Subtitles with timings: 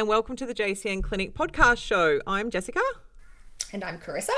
[0.00, 2.22] And welcome to the JCN Clinic podcast show.
[2.26, 2.80] I'm Jessica.
[3.70, 4.30] And I'm Carissa.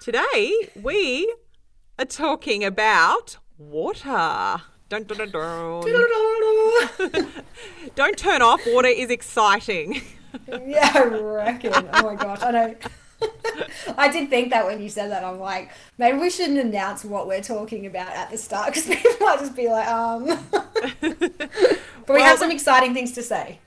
[0.00, 1.34] Today we
[1.98, 4.60] are talking about water.
[4.90, 5.80] Dun, dun, dun.
[7.94, 8.60] Don't turn off.
[8.66, 10.02] Water is exciting.
[10.66, 11.72] yeah, I reckon.
[11.94, 12.76] Oh my gosh, I know.
[13.96, 17.26] I did think that when you said that, I'm like, maybe we shouldn't announce what
[17.26, 20.26] we're talking about at the start because people might just be like, um.
[20.50, 23.58] but we Well, have some exciting things to say.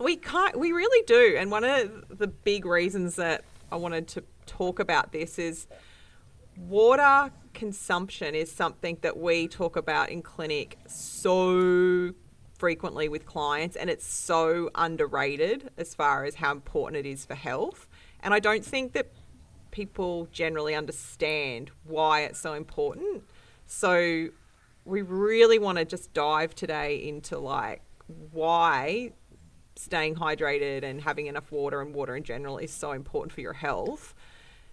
[0.00, 1.36] We can't, we really do.
[1.38, 5.68] And one of the big reasons that I wanted to talk about this is
[6.56, 12.12] water consumption is something that we talk about in clinic so
[12.58, 17.34] frequently with clients and it's so underrated as far as how important it is for
[17.34, 17.86] health.
[18.20, 19.08] And I don't think that
[19.70, 23.22] people generally understand why it's so important.
[23.66, 24.28] So
[24.84, 27.82] we really want to just dive today into like
[28.32, 29.12] why
[29.80, 33.54] staying hydrated and having enough water and water in general is so important for your
[33.54, 34.14] health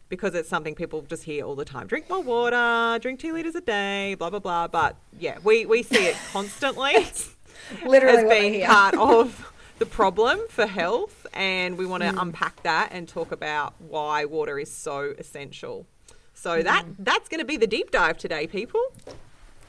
[0.09, 3.55] because it's something people just hear all the time drink more water drink two liters
[3.55, 6.94] a day blah blah blah but yeah we, we see it constantly
[7.86, 12.14] Literally, as being part of the problem for health and we want Mm.
[12.14, 15.86] to unpack that and talk about why water is so essential
[16.33, 16.64] so Mm.
[16.66, 18.81] that that's going to be the deep dive today people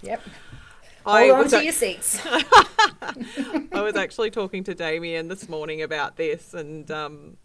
[0.02, 0.22] Yep.
[1.06, 2.20] I Hold on was to a- your seats.
[3.72, 7.36] I was actually talking to Damien this morning about this, and um,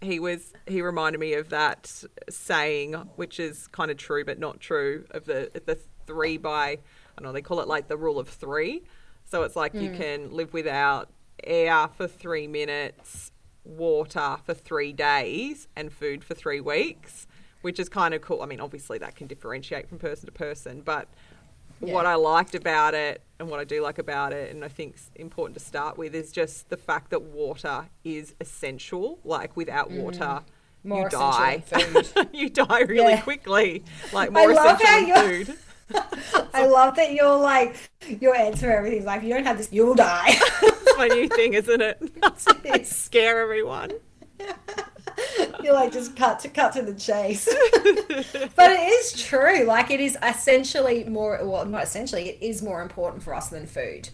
[0.00, 4.60] he was he reminded me of that saying, which is kind of true but not
[4.60, 6.78] true, of the the three by I
[7.16, 8.82] don't know they call it like the rule of three.
[9.24, 11.10] So it's like you can live without
[11.44, 13.30] air for three minutes,
[13.62, 17.26] water for three days, and food for three weeks,
[17.60, 18.40] which is kind of cool.
[18.40, 21.08] I mean, obviously that can differentiate from person to person, but
[21.80, 24.96] what I liked about it and what I do like about it, and I think
[24.96, 29.18] is important to start with, is just the fact that water is essential.
[29.24, 30.42] Like without water,
[30.86, 31.02] Mm.
[31.02, 31.62] You die.
[32.32, 33.20] you die really Yeah.
[33.20, 33.82] ky.
[34.12, 35.58] Like I more love essential how than food.
[36.54, 37.76] I love that you're like,
[38.20, 40.28] your answer for everything's like, if you don't have this, you'll die.
[40.62, 42.00] It's my new thing, isn't it?
[42.22, 42.88] I is.
[42.96, 43.92] scare everyone.
[45.62, 47.46] You're like just cut to cut to the chase.
[48.56, 49.64] but it is true.
[49.64, 53.66] Like it is essentially more well, not essentially, it is more important for us than
[53.66, 54.08] food.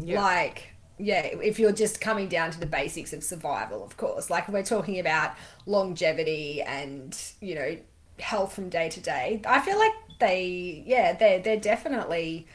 [0.00, 0.22] Yeah.
[0.22, 4.30] Like yeah, if you're just coming down to the basics of survival, of course.
[4.30, 5.34] Like we're talking about
[5.66, 7.78] longevity and, you know,
[8.18, 9.40] health from day to day.
[9.46, 12.46] I feel like they yeah, they're they're definitely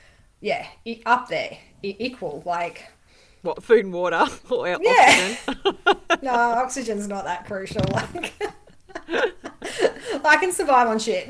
[0.42, 0.68] yeah,
[1.06, 2.44] up there, equal.
[2.46, 2.90] Like
[3.44, 5.36] What food and water or Yeah.
[5.46, 5.78] oxygen?
[6.24, 7.81] no, oxygen's not that crucial.
[7.92, 8.34] Like,
[10.26, 11.30] I can survive on shit.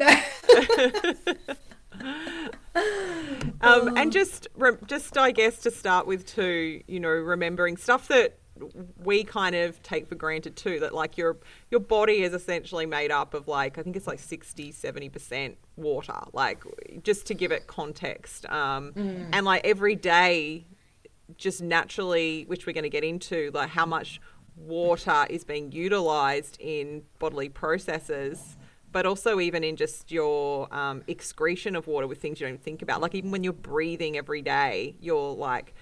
[3.62, 4.48] um, and just
[4.86, 8.38] just I guess to start with too, you know, remembering stuff that
[9.04, 11.38] we kind of take for granted too that like your
[11.72, 16.14] your body is essentially made up of like I think it's like 60 70% water
[16.34, 16.64] like
[17.04, 20.66] just to give it context um, and like every day
[21.38, 24.20] just naturally which we're going to get into like how much
[24.56, 28.58] water is being utilized in bodily processes
[28.94, 32.82] but also even in just your um, excretion of water with things you don't think
[32.82, 33.02] about.
[33.02, 35.74] Like even when you're breathing every day, you're like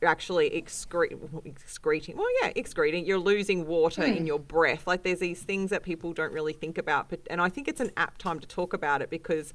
[0.00, 2.16] you're actually excre- excreting.
[2.16, 3.06] Well, yeah, excreting.
[3.06, 4.86] You're losing water in your breath.
[4.86, 7.08] Like there's these things that people don't really think about.
[7.08, 9.54] But and I think it's an apt time to talk about it because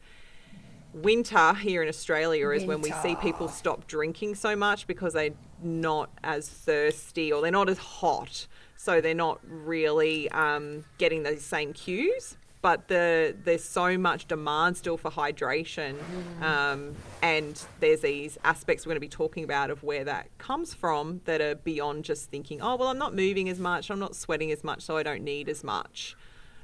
[0.95, 5.33] winter here in Australia is when we see people stop drinking so much because they're
[5.61, 8.47] not as thirsty or they're not as hot,
[8.77, 12.37] so they're not really um, getting those same cues.
[12.61, 15.97] But the there's so much demand still for hydration,
[16.41, 20.73] um, and there's these aspects we're going to be talking about of where that comes
[20.73, 24.15] from that are beyond just thinking, oh well, I'm not moving as much, I'm not
[24.15, 26.15] sweating as much, so I don't need as much.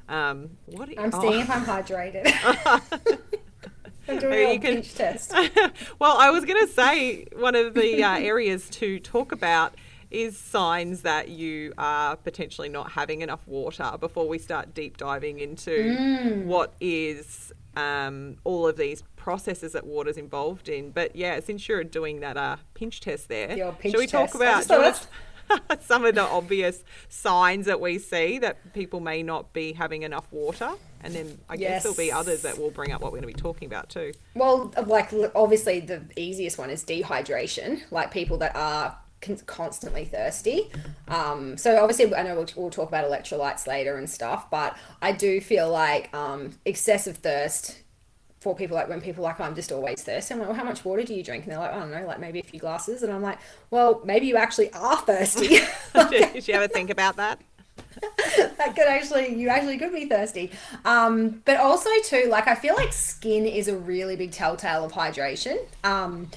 [0.09, 1.21] Um, what I'm oh.
[1.21, 3.19] seeing if I'm hydrated.
[4.11, 5.31] I'm doing Maybe you can- test.
[5.99, 9.73] well, I was going to say one of the uh, areas to talk about
[10.09, 15.39] is signs that you are potentially not having enough water before we start deep diving
[15.39, 16.43] into Mm.
[16.45, 20.91] what is um, all of these processes that water's involved in.
[20.91, 24.07] But yeah, since you're doing that uh, pinch test there, The old pinch shall we
[24.07, 24.41] talk test.
[24.41, 27.97] I about just thought do you that's- wanna- some of the obvious signs that we
[27.99, 30.71] see that people may not be having enough water?
[31.03, 33.36] And then I guess there'll be others that will bring up what we're going to
[33.38, 34.13] be talking about too.
[34.36, 40.71] Well, like obviously the easiest one is dehydration, like people that are con- constantly thirsty.
[41.07, 45.12] Um, so obviously, I know we'll, we'll talk about electrolytes later and stuff, but I
[45.12, 47.77] do feel like um, excessive thirst
[48.42, 50.33] for people like when people are like I'm just always thirsty.
[50.33, 51.44] I'm like, well, how much water do you drink?
[51.44, 53.04] And they're like, I don't know, like maybe a few glasses.
[53.04, 53.38] And I'm like,
[53.69, 55.59] well, maybe you actually are thirsty.
[56.09, 57.39] Did you ever think about that?
[58.57, 60.51] That could actually you actually could be thirsty.
[60.86, 64.92] Um but also too like i feel like skin is a really big telltale of
[64.92, 65.57] hydration.
[65.83, 66.30] Um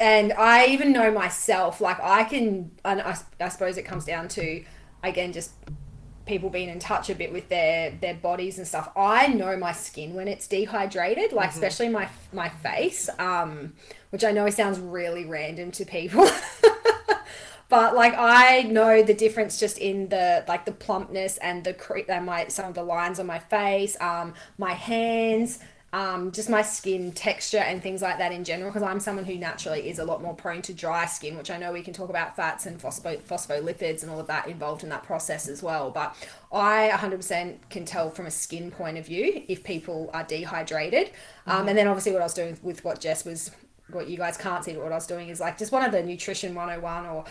[0.00, 4.26] and i even know myself like i can and I, I suppose it comes down
[4.30, 4.64] to
[5.04, 5.52] again just
[6.26, 8.90] people being in touch a bit with their their bodies and stuff.
[8.96, 13.72] I know my skin when it's dehydrated like especially my my face um
[14.10, 16.28] which i know sounds really random to people
[17.68, 22.00] but like I know the difference just in the like the plumpness and the cre-
[22.08, 25.58] and my some of the lines on my face, um, my hands,
[25.94, 28.70] um, just my skin texture and things like that in general.
[28.70, 31.56] Because I'm someone who naturally is a lot more prone to dry skin, which I
[31.56, 34.90] know we can talk about fats and phospho- phospholipids and all of that involved in
[34.90, 35.90] that process as well.
[35.90, 36.14] But
[36.52, 41.12] I 100% can tell from a skin point of view if people are dehydrated.
[41.46, 43.50] Um, and then obviously what I was doing with what Jess was
[43.90, 45.92] what you guys can't see, but what I was doing is like just one of
[45.92, 47.24] the nutrition 101 or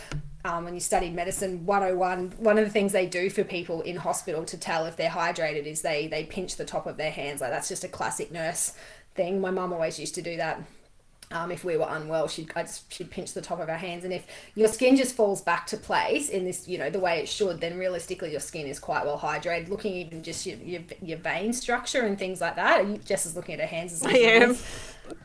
[0.46, 3.96] um, when you study medicine 101, one of the things they do for people in
[3.96, 7.42] hospital to tell if they're hydrated is they they pinch the top of their hands.
[7.42, 8.74] Like that's just a classic nurse
[9.16, 9.40] thing.
[9.40, 10.62] My mum always used to do that.
[11.32, 14.04] Um, if we were unwell, she'd I just, she'd pinch the top of her hands,
[14.04, 17.20] and if your skin just falls back to place in this, you know, the way
[17.20, 19.70] it should, then realistically your skin is quite well hydrated.
[19.70, 22.86] Looking even just your your, your vein structure and things like that.
[22.86, 23.94] You, Jess is looking at her hands.
[23.94, 24.58] As I am.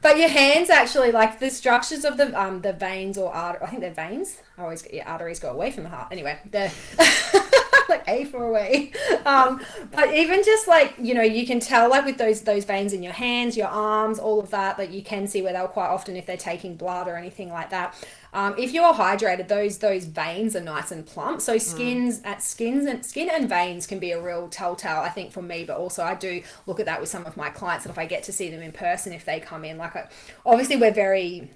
[0.02, 3.66] But your hands actually, like the structures of the um the veins or art, I
[3.66, 4.38] think they're veins.
[4.56, 6.08] I always get yeah, arteries go away from the heart.
[6.10, 6.72] Anyway, the
[7.88, 8.92] like A for away.
[9.24, 9.60] Um,
[9.92, 13.02] but even just like you know, you can tell like with those those veins in
[13.02, 14.78] your hands, your arms, all of that.
[14.78, 17.70] Like you can see where they'll quite often if they're taking blood or anything like
[17.70, 17.94] that.
[18.32, 21.40] Um, if you're hydrated, those those veins are nice and plump.
[21.40, 21.60] So mm.
[21.60, 25.42] skins at skins and skin and veins can be a real telltale, I think, for
[25.42, 25.64] me.
[25.64, 28.06] But also, I do look at that with some of my clients, and if I
[28.06, 30.08] get to see them in person, if they come in, like I,
[30.44, 31.50] obviously we're very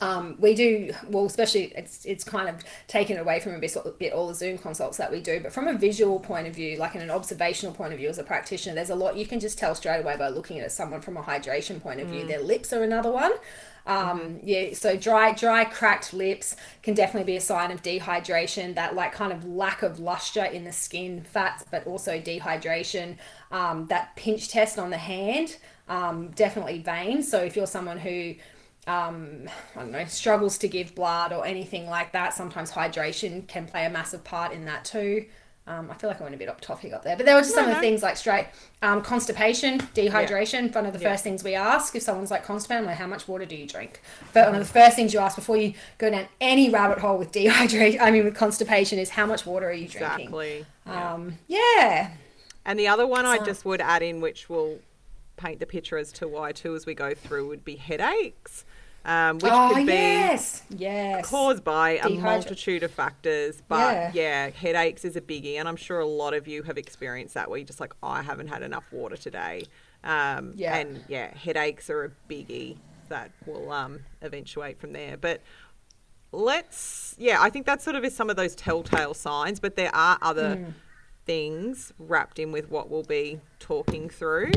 [0.00, 4.12] um, we do well, especially it's it's kind of taken away from a bit, bit
[4.12, 6.94] all the Zoom consults that we do, but from a visual point of view, like
[6.94, 9.58] in an observational point of view as a practitioner, there's a lot you can just
[9.58, 12.26] tell straight away by looking at someone from a hydration point of view.
[12.26, 13.32] Their lips are another one.
[13.86, 18.74] Um, yeah, so dry, dry, cracked lips can definitely be a sign of dehydration.
[18.74, 23.16] That like kind of lack of luster in the skin, fats, but also dehydration.
[23.50, 25.58] Um, that pinch test on the hand,
[25.88, 27.30] um, definitely veins.
[27.30, 28.34] So if you're someone who
[28.86, 32.34] um, I don't know, struggles to give blood or anything like that.
[32.34, 35.26] Sometimes hydration can play a massive part in that too.
[35.66, 37.40] Um, I feel like I went a bit off topic up there, but there were
[37.40, 38.48] just some No, of the things like straight
[38.82, 40.74] um, constipation, dehydration.
[40.74, 41.12] One of the Yeah.
[41.12, 43.66] first things we ask if someone's like constipated, I'm like, how much water do you
[43.66, 44.02] drink?
[44.34, 47.16] But one of the first things you ask before you go down any rabbit hole
[47.16, 50.36] with dehydration, I mean with constipation, is how much water are you drinking?
[50.36, 50.66] Exactly.
[50.86, 51.14] Yeah.
[51.14, 52.10] Um, yeah.
[52.66, 54.80] And the other one I just would add in, which will
[55.36, 58.64] paint the picture as to why too as we go through, would be headaches,
[59.04, 61.26] um, which oh could be yes, yes.
[61.28, 63.62] caused by a multitude of factors.
[63.68, 64.48] But Yeah.
[64.48, 64.50] yeah.
[64.50, 67.58] headaches is a biggie, and I'm sure a lot of you have experienced that where
[67.58, 69.64] you're just like, I haven't had enough water today.
[70.02, 70.76] Um, Yeah.
[70.76, 72.78] And yeah, headaches are a biggie
[73.08, 75.16] that will um, eventuate from there.
[75.18, 75.42] But
[76.32, 79.94] let's, yeah, I think that sort of is some of those telltale signs, but there
[79.94, 80.70] are other Hmm.
[81.26, 84.52] things wrapped in with what we'll be talking through.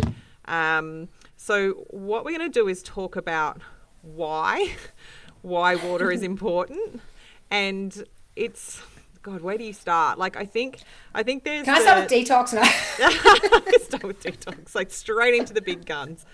[0.45, 3.62] Um, so what we're going to do is talk about
[4.01, 4.75] why,
[5.41, 7.01] why water is important,
[7.51, 8.03] and
[8.35, 8.81] it's
[9.21, 9.41] God.
[9.41, 10.17] Where do you start?
[10.17, 10.79] Like I think,
[11.13, 11.65] I think there's.
[11.65, 13.79] Can I the- start with detox now?
[13.79, 16.25] start with detox, like straight into the big guns.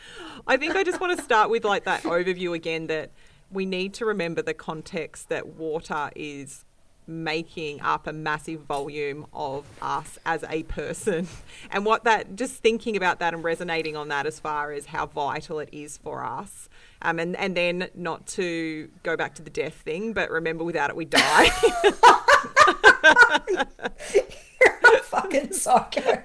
[0.48, 3.12] I think I just want to start with like that overview again that
[3.51, 6.65] we need to remember the context that water is
[7.08, 11.28] making up a massive volume of us as a person
[11.72, 15.06] and what that just thinking about that and resonating on that as far as how
[15.06, 16.70] vital it is for us
[17.02, 20.90] um, and and then not to go back to the death thing but remember without
[20.90, 21.50] it we die
[24.14, 26.22] You're a fucking psycho.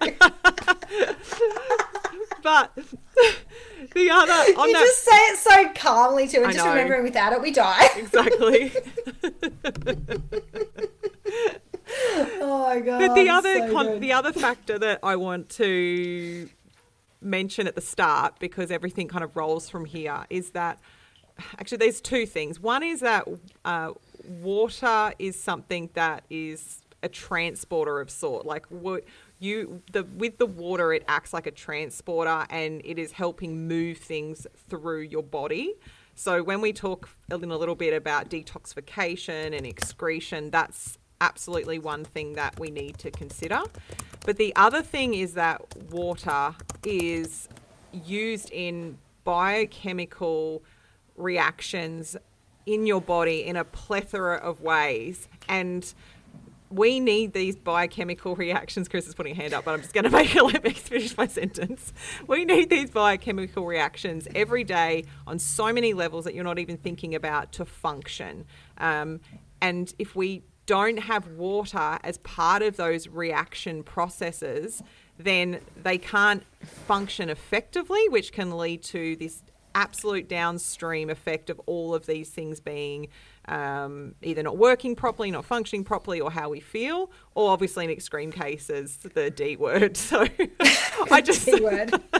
[2.43, 2.73] but
[3.95, 6.71] the other on you that just say it so calmly too, and I just know.
[6.73, 7.89] remembering without it we die.
[7.97, 8.73] exactly
[12.41, 13.01] Oh my god.
[13.01, 16.49] But the other so con- the other factor that I want to
[17.21, 20.79] mention at the start because everything kind of rolls from here is that
[21.59, 22.61] actually there's two things.
[22.61, 23.27] One is that
[23.65, 23.93] uh,
[24.29, 28.45] water is something that is a transporter of sort.
[28.47, 29.05] Like what
[29.39, 33.99] you the with the water, it acts like a transporter and it is helping move
[33.99, 35.75] things through your body.
[36.15, 42.05] So when we talk in a little bit about detoxification and excretion, that's absolutely one
[42.05, 43.61] thing that we need to consider.
[44.25, 47.49] But the other thing is that water is
[47.93, 50.63] used in biochemical
[51.17, 52.17] reactions
[52.67, 55.29] in your body in a plethora of ways.
[55.49, 55.93] And
[56.71, 58.89] we need these biochemical reactions.
[58.89, 60.71] Chris is putting a hand up, but I'm just going to make it let me
[60.71, 61.93] finish my sentence.
[62.27, 66.77] We need these biochemical reactions every day on so many levels that you're not even
[66.77, 68.45] thinking about to function.
[68.77, 69.21] Um,
[69.61, 74.83] and if we don't have water as part of those reaction processes,
[75.19, 76.45] then they can't
[76.87, 79.43] function effectively, which can lead to this
[79.75, 83.09] absolute downstream effect of all of these things being
[83.47, 87.91] um, either not working properly, not functioning properly, or how we feel, or obviously in
[87.91, 89.97] extreme cases, the D word.
[90.09, 90.27] So
[91.11, 91.47] I just.
[91.47, 91.93] D word.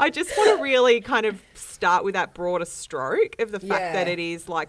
[0.00, 3.80] I just want to really kind of start with that broader stroke of the fact
[3.80, 3.92] Yeah.
[3.94, 4.68] that it is like,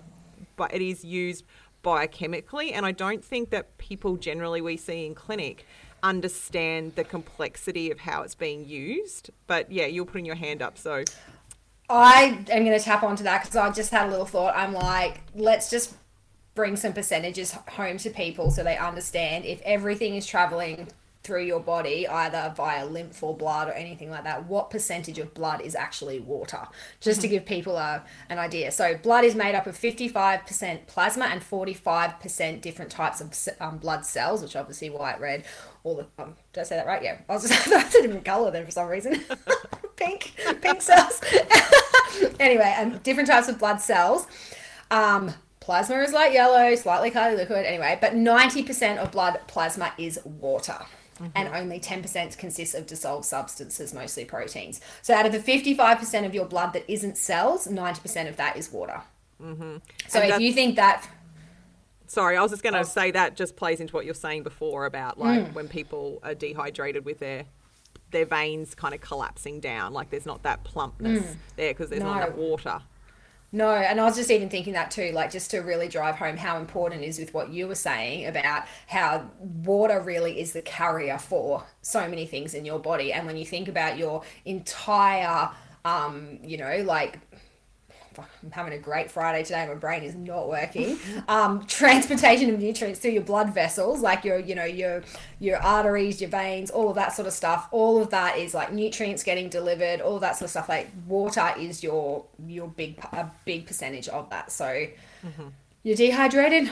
[0.55, 1.45] but it is used
[1.83, 5.65] biochemically, and I don't think that people generally we see in clinic
[6.01, 9.29] understand the complexity of how it's being used.
[9.47, 11.03] But yeah, you're putting your hand up, so
[11.89, 14.55] I am going to tap onto that because I just had a little thought.
[14.55, 15.95] I'm like, let's just
[16.55, 20.87] bring some percentages home to people so they understand if everything is traveling
[21.23, 25.33] through your body, either via lymph or blood or anything like that, what percentage of
[25.33, 26.67] blood is actually water?
[27.01, 28.71] Just to give people a, an idea.
[28.71, 34.05] So, blood is made up of 55% plasma and 45% different types of um, blood
[34.05, 35.43] cells, which obviously white, red,
[35.83, 36.07] all the.
[36.21, 37.03] Um, did I say that right?
[37.03, 37.19] Yeah.
[37.27, 39.23] I was just, that's a different color then for some reason.
[39.97, 41.21] pink, pink cells.
[42.39, 44.25] anyway, and different types of blood cells.
[44.89, 47.65] Um, plasma is light yellow, slightly cloudy liquid.
[47.65, 50.79] Anyway, but 90% of blood plasma is water.
[51.35, 54.79] And only 10% consists of dissolved substances, mostly proteins.
[55.01, 58.71] So, out of the 55% of your blood that isn't cells, 90% of that is
[58.71, 59.01] water.
[59.41, 59.77] Mm-hmm.
[60.07, 61.07] So, And if you think that
[62.07, 62.79] Sorry, I was just going Oh.
[62.79, 65.53] to say that just plays into what you're saying before about like Mm.
[65.53, 67.45] when people are dehydrated with their
[68.11, 72.15] their veins kind of collapsing down, like there's not that plumpness there because there's not
[72.15, 72.19] Mm.
[72.21, 72.25] No.
[72.25, 72.81] enough water.
[73.51, 76.37] No, and I was just even thinking that too, like just to really drive home
[76.37, 80.61] how important it is with what you were saying about how water really is the
[80.61, 83.11] carrier for so many things in your body.
[83.11, 85.49] And when you think about your entire,
[85.83, 87.19] um, you know, like
[88.13, 89.65] fuck, I'm having a great Friday today.
[89.67, 90.97] My brain is not working.
[91.27, 95.03] Um, transportation of nutrients through your blood vessels, like your, you know, your
[95.39, 97.67] your arteries, your veins, all of that sort of stuff.
[97.71, 100.01] All of that is like nutrients getting delivered.
[100.01, 100.69] All that sort of stuff.
[100.69, 104.51] Like water is your your big a big percentage of that.
[104.51, 104.87] So
[105.83, 106.71] you're dehydrated,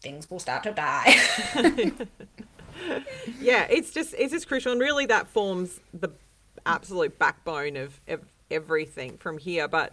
[0.00, 1.16] things will start to die.
[3.40, 6.10] Yeah, it's just it's just crucial, and really that forms the
[6.64, 9.68] absolute backbone of, of everything from here.
[9.68, 9.92] But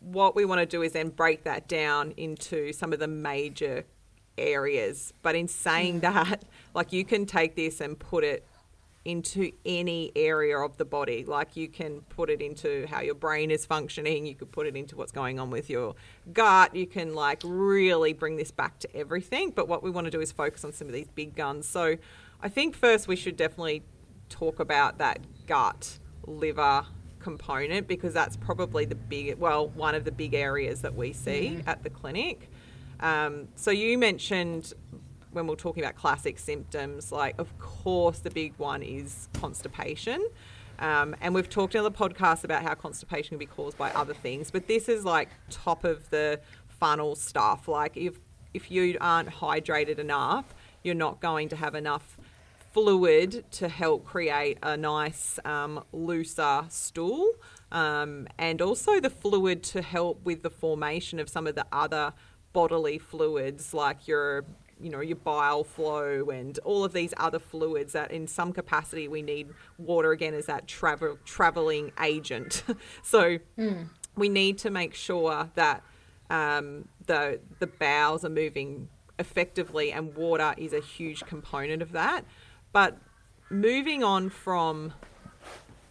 [0.00, 3.84] what we want to do is then break that down into some of the major
[4.38, 5.12] areas.
[5.22, 6.00] But in saying hmm.
[6.00, 8.46] that, like you can take this and put it
[9.06, 11.24] into any area of the body.
[11.24, 14.76] Like you can put it into how your brain is functioning, you could put it
[14.76, 15.94] into what's going on with your
[16.32, 16.74] gut.
[16.74, 19.50] You can like really bring this back to everything.
[19.50, 21.68] But what we want to do is focus on some of these big guns.
[21.68, 21.96] So
[22.42, 23.84] I think first we should definitely
[24.28, 26.86] talk about that gut liver
[27.28, 31.60] component because that's probably the big well one of the big areas that we see
[31.66, 32.38] at the clinic
[33.00, 34.72] um, so you mentioned
[35.32, 40.26] when we're talking about classic symptoms, like of course the big one is constipation.
[40.78, 44.14] Um, and we've talked in the podcast about how constipation can be caused by other
[44.14, 47.68] things, but this is like top of the funnel stuff.
[47.68, 48.18] Like if
[48.54, 52.16] if you aren't hydrated enough, you're not going to have enough
[52.76, 57.32] fluid to help create a nice um, looser stool
[57.72, 62.12] um, and also the fluid to help with the formation of some of the other
[62.52, 64.44] bodily fluids like your
[64.78, 69.08] you know your bile flow and all of these other fluids that in some capacity
[69.08, 72.62] we need water again as that travel traveling agent.
[73.02, 73.38] So
[74.16, 75.82] we need to make sure that
[76.28, 82.26] um, the the bowels are moving effectively and water is a huge component of that
[82.76, 82.98] but
[83.48, 84.92] moving on from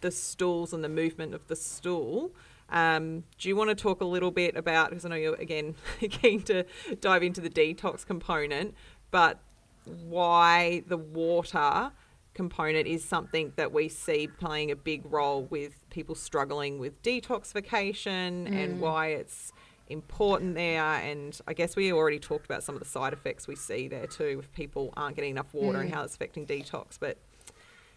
[0.02, 2.30] the stools and the movement of the stool.
[2.70, 5.74] Um, do you want to talk a little bit about, because I know you're again
[6.00, 6.64] keen to
[7.00, 8.72] dive into the detox component,
[9.10, 9.40] but
[9.84, 11.90] why the water
[12.34, 18.48] component is something that we see playing a big role with people struggling with detoxification
[18.48, 19.52] and why it's
[19.88, 20.82] important there.
[20.82, 24.06] And I guess we already talked about some of the side effects we see there
[24.06, 26.98] too, if people aren't getting enough water and how it's affecting detox.
[26.98, 27.18] But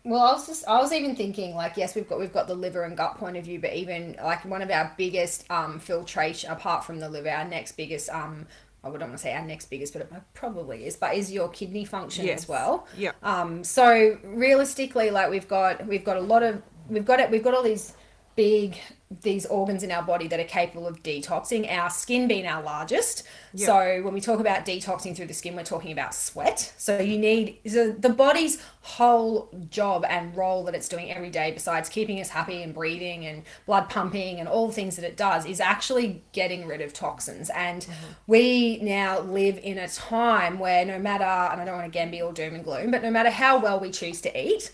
[0.04, 2.56] Well, I was just I was even thinking like yes, we've got we've got the
[2.56, 6.52] liver and gut point of view, but even like one of our biggest um filtration
[6.52, 8.48] apart from the liver, our next biggest um
[8.82, 11.32] I would not want to say our next biggest, but it probably is, but is
[11.34, 12.44] your kidney function Yes.
[12.44, 12.88] as well.
[12.96, 13.12] Yeah.
[13.24, 17.44] Um, so realistically, like we've got we've got a lot of we've got it we've
[17.44, 17.94] got all these
[18.38, 18.78] big
[19.24, 21.70] these organs in our body that are capable of detoxing.
[21.72, 23.24] Our skin being our largest.
[23.56, 23.66] Yeah.
[23.66, 26.72] So when we talk about detoxing through the skin, we're talking about sweat.
[26.78, 31.52] So you need so the body's whole job and role that it's doing every day,
[31.52, 35.18] besides keeping us happy and breathing and blood pumping and all the things that it
[35.18, 37.50] does, is actually getting rid of toxins.
[37.50, 38.06] And mm-hmm.
[38.28, 42.12] we now live in a time where no matter, and I don't want to again
[42.12, 44.72] be all doom and gloom, but no matter how well we choose to eat,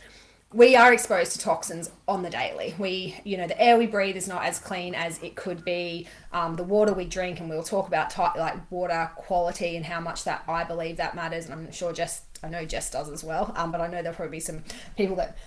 [0.53, 2.75] we are exposed to toxins on the daily.
[2.77, 6.07] We, you know, the air we breathe is not as clean as it could be.
[6.31, 10.23] Um, the water we drink, and we'll talk about like water quality and how much
[10.23, 11.45] that I believe that matters.
[11.45, 13.53] And I'm sure Jess, I know Jess does as well.
[13.55, 14.63] Um, but I know there'll probably be some
[14.95, 15.37] people that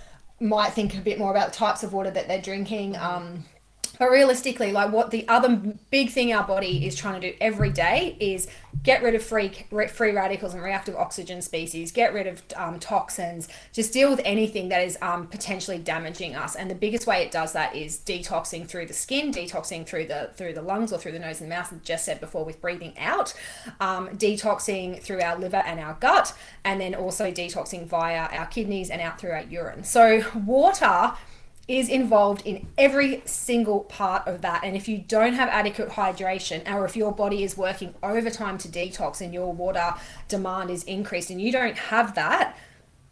[0.41, 2.97] might think a bit more about the types of water that they're drinking.
[2.97, 3.45] Um,
[3.99, 7.71] but realistically, like what the other big thing our body is trying to do every
[7.71, 8.49] day is
[8.83, 9.51] get rid of free
[9.89, 14.69] free radicals and reactive oxygen species, get rid of um, toxins, just deal with anything
[14.69, 16.55] that is um, potentially damaging us.
[16.55, 20.31] And the biggest way it does that is detoxing through the skin, detoxing through the
[20.35, 21.73] through the lungs or through the nose and mouth.
[21.73, 23.35] As Jess said before, with breathing out,
[23.81, 28.91] um, detoxing through our liver and our gut, and then also detoxing via our kidneys
[28.91, 29.85] and out through our urine.
[29.85, 31.15] So water
[31.69, 34.65] is involved in every single part of that.
[34.65, 38.69] And if you don't have adequate hydration, or if your body is working overtime to
[38.69, 39.95] detox and your water
[40.29, 42.57] demand is increased and you don't have that,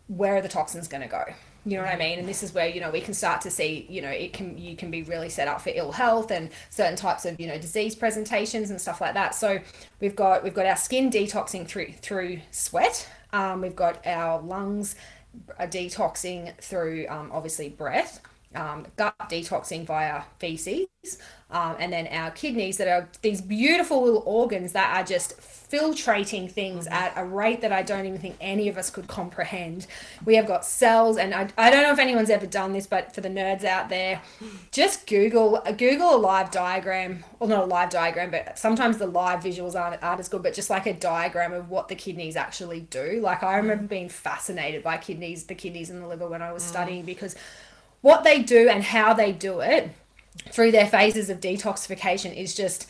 [0.08, 1.24] where are the toxins going to go?
[1.66, 2.18] You know what I mean?
[2.18, 4.56] And this is where, you know, we can start to see, you know, it can,
[4.56, 7.58] you can be really set up for ill health and certain types of, you know,
[7.58, 9.34] disease presentations and stuff like that.
[9.34, 9.58] So
[10.00, 13.08] we've got, we've got our skin detoxing through, through sweat.
[13.32, 14.94] Um, we've got our lungs
[15.58, 18.20] uh, detoxing through, um, obviously breath
[18.56, 20.86] um, gut detoxing via feces,
[21.50, 26.50] um, and then our kidneys that are these beautiful little organs that are just filtrating
[26.50, 29.86] things at a rate that I don't even think any of us could comprehend.
[30.24, 33.14] We have got cells, and I, I don't know if anyone's ever done this, but
[33.14, 34.20] for the nerds out there,
[34.72, 39.40] just Google Google a live diagram, or not a live diagram, but sometimes the live
[39.40, 42.80] visuals aren't, aren't as good, but just like a diagram of what the kidneys actually
[42.80, 43.20] do.
[43.22, 46.62] Like I remember being fascinated by kidneys, the kidneys and the liver when I was
[46.62, 47.36] studying because
[48.06, 49.90] what they do and how they do it
[50.52, 52.86] through their phases of detoxification is just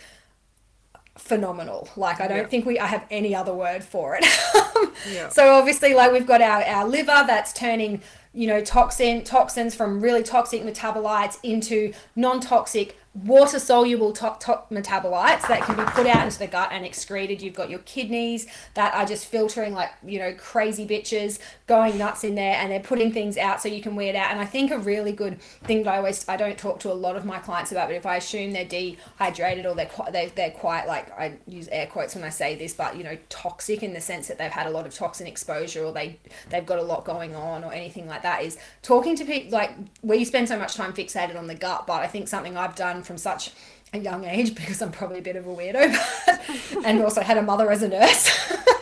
[1.17, 2.47] phenomenal like i don't Yeah.
[2.47, 4.25] think we i have any other word for it
[5.11, 5.31] Yeah.
[5.31, 8.03] so obviously like we've got our, our liver that's turning
[8.35, 15.47] you know toxin toxins from really toxic metabolites into non-toxic water soluble to- to- metabolites
[15.49, 17.41] that can be put out into the gut and excreted.
[17.41, 22.25] You've got your kidneys that are just filtering like you know crazy bitches going nuts
[22.25, 24.31] in there and they're putting things out so you can weed out.
[24.31, 26.95] And i think a really good thing that i always i don't talk to a
[26.95, 30.27] lot of my clients about but if i assume they're dehydrated or they're quite they,
[30.35, 33.83] they're quite like i use air quotes when i say this but you know toxic
[33.83, 36.19] in the sense that they've had a lot of toxin exposure or they
[36.51, 39.73] they've got a lot going on or anything like that is talking to people like
[40.03, 43.03] we spend so much time fixated on the gut but i think something i've done
[43.07, 43.53] from such
[43.93, 47.39] a young age because i'm probably a bit of a weirdo but, and also had
[47.39, 48.29] a mother as a nurse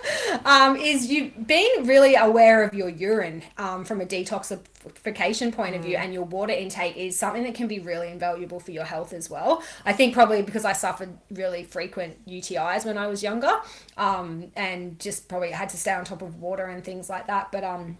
[0.44, 5.82] um, is you being really aware of your urine um, from a detoxification point of
[5.82, 9.12] view and your water intake is something that can be really invaluable for your health
[9.12, 9.62] as well.
[9.84, 13.52] I think probably because I suffered really frequent UTIs when I was younger
[13.96, 17.50] um, and just probably had to stay on top of water and things like that.
[17.50, 17.98] But um,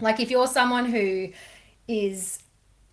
[0.00, 1.30] like if you're someone who
[1.88, 2.42] is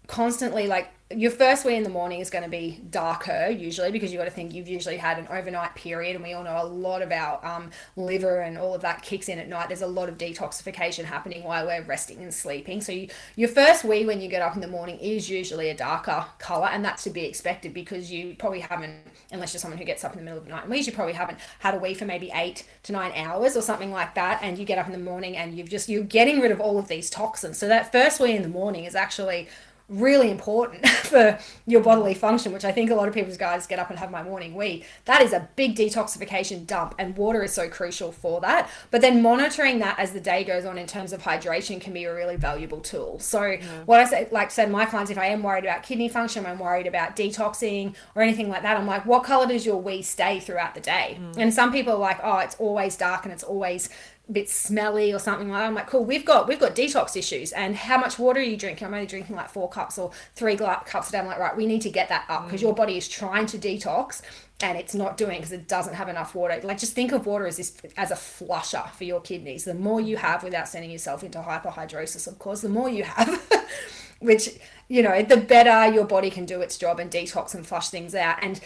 [0.07, 4.11] constantly like your first wee in the morning is going to be darker usually because
[4.11, 6.65] you've got to think you've usually had an overnight period and we all know a
[6.65, 9.67] lot about um, liver and all of that kicks in at night.
[9.67, 12.81] There's a lot of detoxification happening while we're resting and sleeping.
[12.81, 15.75] So you, your first wee when you get up in the morning is usually a
[15.75, 18.95] darker color and that's to be expected because you probably haven't
[19.31, 20.93] unless you're someone who gets up in the middle of the night and wees you
[20.93, 24.39] probably haven't had a wee for maybe eight to nine hours or something like that
[24.41, 26.77] and you get up in the morning and you've just you're getting rid of all
[26.79, 27.57] of these toxins.
[27.57, 29.47] So that first wee in the morning is actually
[29.93, 33.79] really important for your bodily function, which I think a lot of people's guys get
[33.79, 34.83] up and have my morning wee.
[35.05, 38.69] That is a big detoxification dump, and water is so crucial for that.
[38.91, 42.05] But then monitoring that as the day goes on in terms of hydration can be
[42.05, 43.19] a really valuable tool.
[43.19, 46.45] So what I say, like said, my clients, if I am worried about kidney function,
[46.45, 50.01] I'm worried about detoxing or anything like that, I'm like, what color does your wee
[50.01, 51.19] stay throughout the day?
[51.19, 51.37] Mm.
[51.37, 53.89] And some people are like, oh, it's always dark and it's always
[54.29, 55.67] a bit smelly or something like that.
[55.67, 57.51] I'm like, cool, we've got we've got detox issues.
[57.51, 58.87] And how much water are you drinking?
[58.87, 61.19] I'm only drinking like four cups or three cups a day.
[61.19, 62.63] I'm like, right, we need to get that up because mm.
[62.63, 64.21] your body is trying to detox
[64.61, 66.59] and it's not doing because it doesn't have enough water.
[66.63, 69.65] Like just think of water as this as a flusher for your kidneys.
[69.65, 73.67] The more you have without sending yourself into hyperhidrosis, of course, the more you have,
[74.19, 74.57] which
[74.87, 78.15] you know, the better your body can do its job and detox and flush things
[78.15, 78.37] out.
[78.41, 78.59] And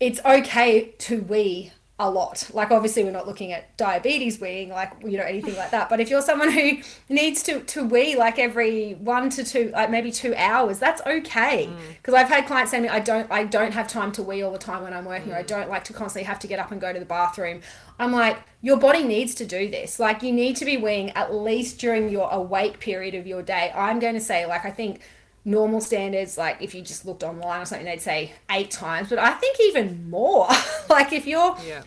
[0.00, 1.72] it's okay to wee
[2.02, 2.50] a lot.
[2.52, 5.88] Like obviously we're not looking at diabetes weeing, like you know anything like that.
[5.88, 9.88] But if you're someone who needs to to wee like every one to two, like
[9.88, 11.70] maybe two hours, that's okay.
[11.96, 12.18] Because mm.
[12.18, 14.82] I've had clients saying I don't I don't have time to wee all the time
[14.82, 15.34] when I'm working, mm.
[15.34, 17.60] or I don't like to constantly have to get up and go to the bathroom.
[18.00, 20.00] I'm like, your body needs to do this.
[20.00, 23.72] Like you need to be weeing at least during your awake period of your day.
[23.74, 25.00] I'm going to say like I think
[25.44, 29.18] normal standards like if you just looked online or something they'd say eight times but
[29.18, 30.46] i think even more
[30.88, 31.82] like if you're yeah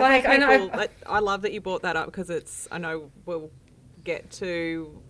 [0.00, 2.66] like I, people, I know I, I love that you brought that up because it's
[2.72, 3.50] i know we'll
[4.04, 5.02] get to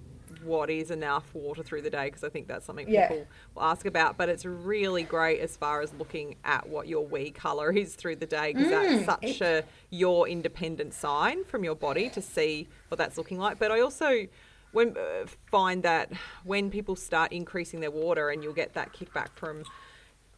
[0.45, 3.87] what is enough water through the day because I think that's something people will ask
[3.87, 4.17] about.
[4.17, 8.17] But it's really great as far as looking at what your wee color is through
[8.17, 12.69] the day because mm, that's such a your independent sign from your body to see
[12.89, 13.59] what that's looking like.
[13.59, 14.27] But I also
[14.73, 16.11] when uh, find that
[16.45, 19.65] when people start increasing their water and you'll get that kickback from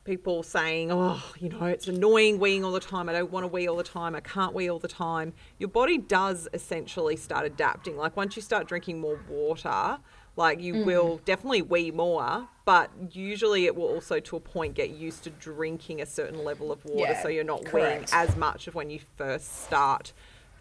[0.04, 3.08] people saying, oh, you know, it's annoying weeing all the time.
[3.08, 4.14] I don't want to wee all the time.
[4.14, 5.32] I can't wee all the time.
[5.58, 7.96] Your body does essentially start adapting.
[7.96, 9.98] Like once you start drinking more water,
[10.36, 10.84] like you mm.
[10.84, 15.30] will definitely wee more, but usually it will also to a point get used to
[15.30, 17.12] drinking a certain level of water.
[17.12, 18.10] Yeah, so you're not correct.
[18.10, 20.12] weeing as much of when you first start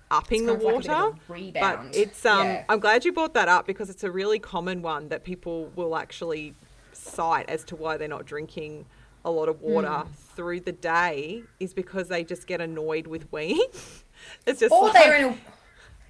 [0.10, 1.16] upping the water.
[1.28, 2.66] Like but it's um yeah.
[2.70, 5.96] I'm glad you brought that up because it's a really common one that people will
[5.96, 6.54] actually
[6.92, 8.86] cite as to why they're not drinking
[9.26, 10.08] a lot of water mm.
[10.36, 13.60] through the day is because they just get annoyed with weeing.
[14.46, 15.38] it's just or like, they're in a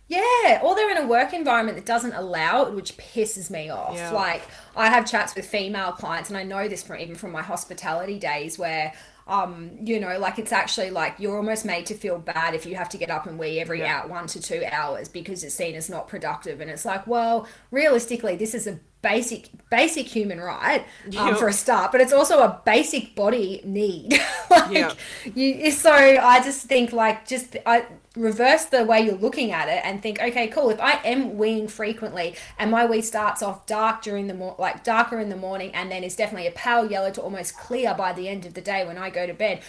[0.10, 3.96] yeah, or they're in a work environment that doesn't allow it, which pisses me off.
[3.96, 4.12] Yeah.
[4.12, 4.44] Like
[4.76, 8.20] I have chats with female clients, and I know this from even from my hospitality
[8.20, 8.94] days where
[9.28, 12.76] um, you know, like it's actually like you're almost made to feel bad if you
[12.76, 14.02] have to get up and wee every yeah.
[14.02, 16.60] hour, one to two hours because it's seen as not productive.
[16.60, 20.86] And it's like, well, realistically, this is a basic basic human right
[21.18, 21.38] um, yep.
[21.38, 24.18] for a start but it's also a basic body need
[24.50, 24.98] like yep.
[25.36, 29.82] you so i just think like just i reverse the way you're looking at it
[29.84, 34.04] and think okay cool if i am weeing frequently and my wee starts off dark
[34.04, 37.10] during the more like darker in the morning and then is definitely a pale yellow
[37.10, 39.62] to almost clear by the end of the day when i go to bed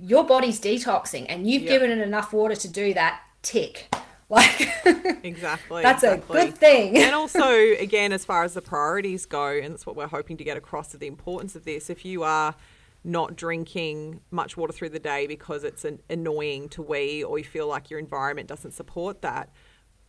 [0.00, 1.70] your body's detoxing and you've yep.
[1.70, 3.88] given it enough water to do that tick
[4.32, 4.62] like
[5.22, 5.82] exactly.
[5.82, 6.40] that's exactly.
[6.40, 6.96] a good thing.
[6.96, 10.44] and also, again, as far as the priorities go, and that's what we're hoping to
[10.44, 11.90] get across of the importance of this.
[11.90, 12.54] If you are
[13.04, 17.44] not drinking much water through the day because it's an annoying to wee, or you
[17.44, 19.50] feel like your environment doesn't support that,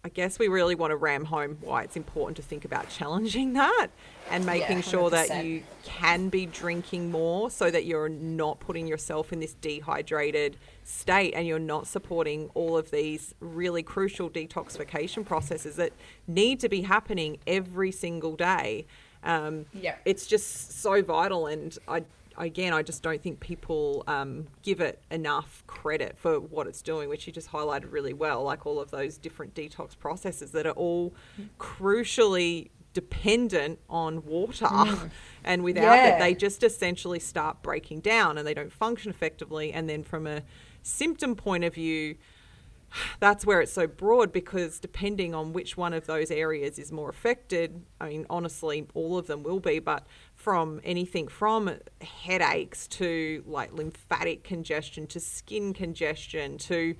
[0.06, 3.53] I guess we really want to ram home why it's important to think about challenging
[3.53, 3.88] that
[4.29, 8.86] and making yeah, sure that you can be drinking more so that you're not putting
[8.86, 15.25] yourself in this dehydrated state and you're not supporting all of these really crucial detoxification
[15.25, 15.93] processes that
[16.27, 18.86] need to be happening every single day.
[19.23, 19.95] Um, yeah.
[20.03, 22.03] It's just so vital and I
[22.38, 27.10] again, I just don't think people um, give it enough credit for what it's doing,
[27.10, 30.72] which you just highlighted really well, like all of those different detox processes that are
[30.72, 31.13] all
[31.60, 34.65] crucially dependent on water.
[34.65, 35.10] Mm.
[35.43, 36.15] And without yeah.
[36.15, 39.74] it, they just essentially start breaking down and they don't function effectively.
[39.74, 40.43] And then, from a
[40.82, 42.15] symptom point of view,
[43.19, 47.10] that's where it's so broad because depending on which one of those areas is more
[47.10, 50.06] affected, I mean, honestly, all of them will be, but
[50.43, 56.93] from anything from headaches to like lymphatic congestion to skin congestion to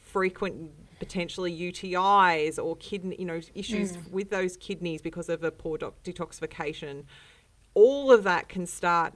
[0.00, 4.10] frequent potentially UTIs or kidney, you know, issues mm.
[4.10, 7.04] with those kidneys because of a poor detoxification.
[7.74, 9.14] All of that can start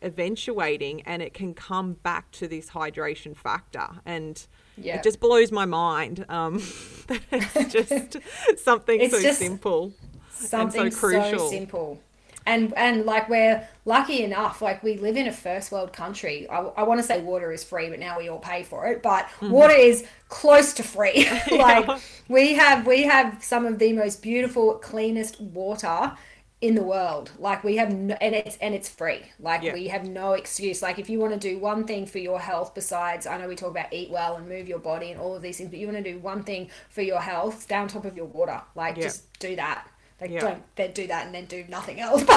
[0.00, 3.88] eventuating and it can come back to this hydration factor.
[4.06, 4.98] And yeah.
[4.98, 6.24] it just blows my mind.
[6.28, 6.62] Um,
[7.32, 9.92] it's just something it's so just simple.
[10.30, 11.38] Something and so crucial.
[11.40, 12.00] So simple
[12.46, 16.58] and and like we're lucky enough like we live in a first world country i,
[16.58, 19.26] I want to say water is free but now we all pay for it but
[19.26, 19.50] mm-hmm.
[19.50, 21.98] water is close to free like yeah.
[22.28, 26.12] we have we have some of the most beautiful cleanest water
[26.60, 29.74] in the world like we have no, and it's and it's free like yeah.
[29.74, 32.74] we have no excuse like if you want to do one thing for your health
[32.74, 35.42] besides i know we talk about eat well and move your body and all of
[35.42, 38.06] these things but you want to do one thing for your health stay on top
[38.06, 39.02] of your water like yeah.
[39.02, 39.86] just do that
[40.18, 40.40] they yeah.
[40.40, 42.22] don't then do that and then do nothing else.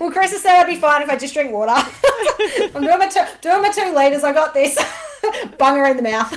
[0.00, 1.72] well, Chris has said I'd be fine if I just drink water.
[2.74, 4.24] I'm doing my two, doing my two liters.
[4.24, 4.76] I got this.
[5.58, 6.32] Bunger in the mouth.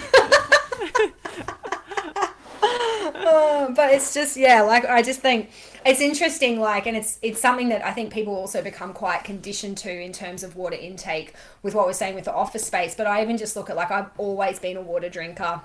[3.15, 5.52] oh, but it's just yeah, like I just think
[5.86, 9.78] it's interesting, like, and it's it's something that I think people also become quite conditioned
[9.80, 12.93] to in terms of water intake with what we're saying with the office space.
[12.93, 15.62] But I even just look at like I've always been a water drinker.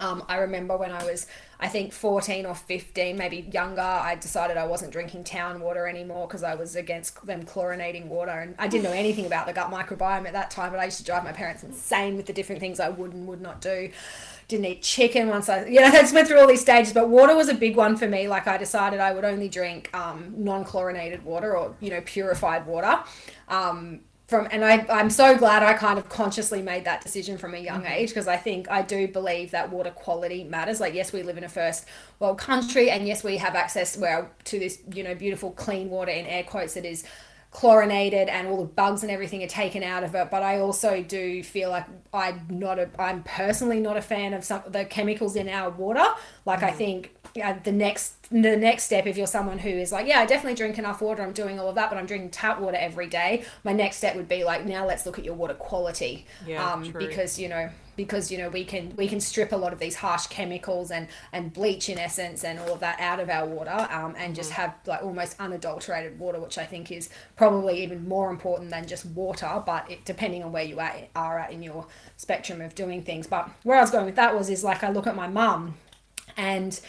[0.00, 1.26] Um, I remember when I was,
[1.60, 6.26] I think, 14 or 15, maybe younger, I decided I wasn't drinking town water anymore
[6.26, 8.32] because I was against them chlorinating water.
[8.32, 10.98] And I didn't know anything about the gut microbiome at that time, but I used
[10.98, 13.90] to drive my parents insane with the different things I would and would not do.
[14.48, 16.94] Didn't eat chicken once I, you know, I went through all these stages.
[16.94, 18.26] But water was a big one for me.
[18.26, 22.66] Like I decided I would only drink um, non chlorinated water or, you know, purified
[22.66, 23.00] water.
[23.48, 24.00] Um,
[24.30, 27.58] from and I, I'm so glad I kind of consciously made that decision from a
[27.58, 27.92] young mm-hmm.
[27.92, 30.78] age because I think I do believe that water quality matters.
[30.78, 31.84] Like yes, we live in a first
[32.20, 36.12] world country and yes, we have access where to this, you know, beautiful clean water
[36.12, 37.04] in air quotes that is
[37.50, 41.02] chlorinated and all the bugs and everything are taken out of it but i also
[41.02, 44.84] do feel like i'm not a i'm personally not a fan of some of the
[44.84, 46.04] chemicals in our water
[46.46, 46.68] like mm.
[46.68, 47.12] i think
[47.64, 50.78] the next the next step if you're someone who is like yeah i definitely drink
[50.78, 53.72] enough water i'm doing all of that but i'm drinking tap water every day my
[53.72, 56.26] next step would be like now let's look at your water quality.
[56.46, 59.72] Yeah, um, because you know because you know we can we can strip a lot
[59.72, 63.28] of these harsh chemicals and and bleach in essence and all of that out of
[63.28, 64.54] our water um, and just mm.
[64.54, 69.04] have like almost unadulterated water which i think is probably even more important than just
[69.06, 73.02] water but it, depending on where you are, are at in your spectrum of doing
[73.02, 73.26] things.
[73.26, 75.74] But where i was going with that was is like i look at my mum
[76.36, 76.80] and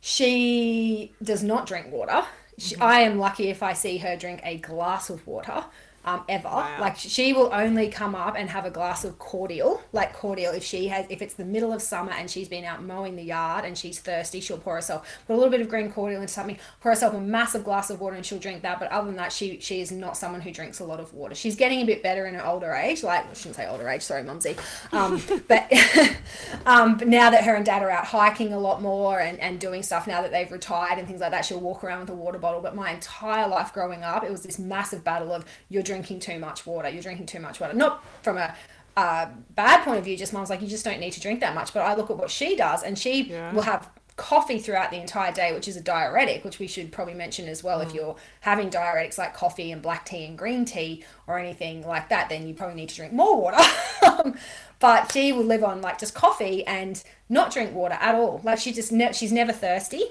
[0.00, 2.24] she does not drink water.
[2.58, 2.82] She, mm-hmm.
[2.82, 5.64] I am lucky if I see her drink a glass of water
[6.08, 6.48] um, ever.
[6.48, 6.76] Wow.
[6.80, 10.52] Like she will only come up and have a glass of cordial, like cordial.
[10.52, 13.22] If she has, if it's the middle of summer and she's been out mowing the
[13.22, 16.32] yard and she's thirsty, she'll pour herself put a little bit of green cordial into
[16.32, 18.78] something, pour herself a massive glass of water, and she'll drink that.
[18.78, 21.34] But other than that, she she is not someone who drinks a lot of water.
[21.34, 23.02] She's getting a bit better in her older age.
[23.02, 24.56] Like I shouldn't say older age, sorry, mumsy.
[24.92, 25.70] Um, but
[26.66, 29.60] um, but now that her and dad are out hiking a lot more and and
[29.60, 32.14] doing stuff now that they've retired and things like that, she'll walk around with a
[32.14, 32.60] water bottle.
[32.60, 36.38] But my entire life growing up, it was this massive battle of you're drinking too
[36.38, 36.88] much water.
[36.88, 37.74] You're drinking too much water.
[37.74, 38.54] Not from a
[38.96, 41.54] uh, bad point of view, just mom's like, you just don't need to drink that
[41.54, 41.72] much.
[41.72, 43.52] But I look at what she does, and she yeah.
[43.52, 47.14] will have coffee throughout the entire day, which is a diuretic, which we should probably
[47.14, 47.78] mention as well.
[47.78, 47.86] Mm.
[47.86, 52.10] If you're having diuretics like coffee and black tea and green tea or anything like
[52.10, 53.62] that, then you probably need to drink more water.
[54.80, 58.40] but she will live on like just coffee and not drink water at all.
[58.44, 60.02] Like she just ne- she's never thirsty.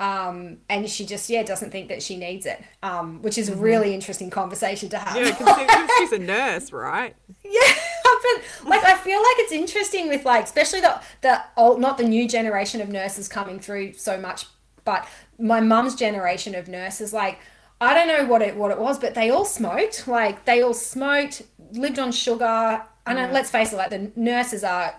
[0.00, 3.52] Um, and she just yeah doesn't think that she needs it, um, which is a
[3.52, 3.60] mm-hmm.
[3.60, 5.16] really interesting conversation to have.
[5.16, 7.14] Yeah, because she's a nurse, right?
[7.44, 7.74] Yeah,
[8.04, 12.04] but like I feel like it's interesting with like especially the the old not the
[12.04, 14.46] new generation of nurses coming through so much,
[14.84, 15.06] but
[15.38, 17.38] my mum's generation of nurses like
[17.82, 20.06] I don't know what it what it was, but they all smoked.
[20.06, 22.82] Like they all smoked, lived on sugar.
[23.04, 23.30] And yeah.
[23.32, 24.94] let's face it, like the nurses are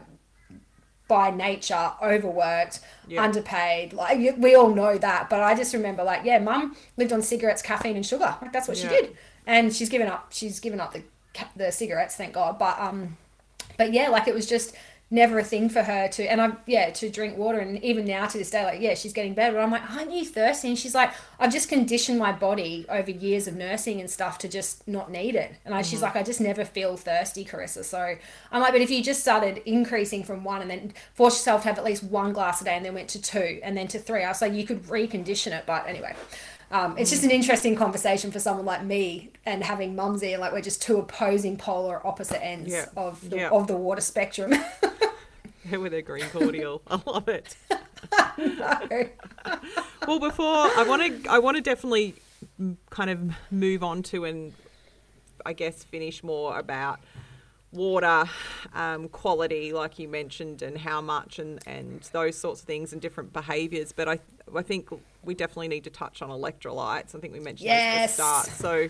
[1.14, 3.24] by nature overworked, yeah.
[3.24, 3.94] underpaid.
[3.94, 5.30] Like we all know that.
[5.30, 8.36] But I just remember, like, yeah, mum lived on cigarettes, caffeine, and sugar.
[8.42, 8.90] Like that's what yeah.
[8.90, 10.28] she did, and she's given up.
[10.32, 11.04] She's given up the
[11.56, 12.58] the cigarettes, thank God.
[12.58, 13.18] But um,
[13.78, 14.76] but yeah, like it was just
[15.12, 18.26] never a thing for her to and I yeah to drink water and even now
[18.26, 20.78] to this day like yeah she's getting better but I'm like aren't you thirsty and
[20.78, 24.88] she's like I've just conditioned my body over years of nursing and stuff to just
[24.88, 25.90] not need it and I, mm-hmm.
[25.90, 28.16] she's like I just never feel thirsty Carissa so
[28.52, 31.68] I'm like but if you just started increasing from one and then force yourself to
[31.68, 34.00] have at least one glass a day and then went to two and then to
[34.00, 36.16] three I was like you could recondition it but anyway
[36.74, 40.52] um, it's just an interesting conversation for someone like me and having mums mumsy like
[40.52, 42.86] we're just two opposing polar opposite ends yeah.
[42.98, 43.50] of the yeah.
[43.50, 44.54] of the water spectrum.
[45.72, 47.56] With a green cordial, I love it.
[50.08, 52.16] well, before I want to, I want to definitely
[52.90, 54.54] kind of move on to and
[55.46, 57.00] I guess finish more about
[57.72, 58.26] water
[58.74, 63.02] um, quality, like you mentioned, and how much, and, and those sorts of things, and
[63.02, 63.92] different behaviours.
[63.92, 64.20] But I,
[64.56, 64.90] I think
[65.24, 67.16] we definitely need to touch on electrolytes.
[67.16, 67.96] I think we mentioned yes.
[67.96, 68.48] at the start.
[68.48, 68.88] So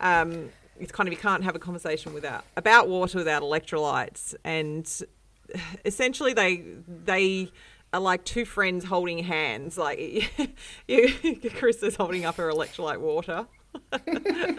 [0.00, 4.88] um, it's kind of you can't have a conversation without about water without electrolytes, and
[5.84, 7.50] essentially they they
[7.92, 9.76] are like two friends holding hands.
[9.76, 9.98] Like
[10.88, 11.12] you,
[11.54, 13.46] Chris is holding up her electrolyte water.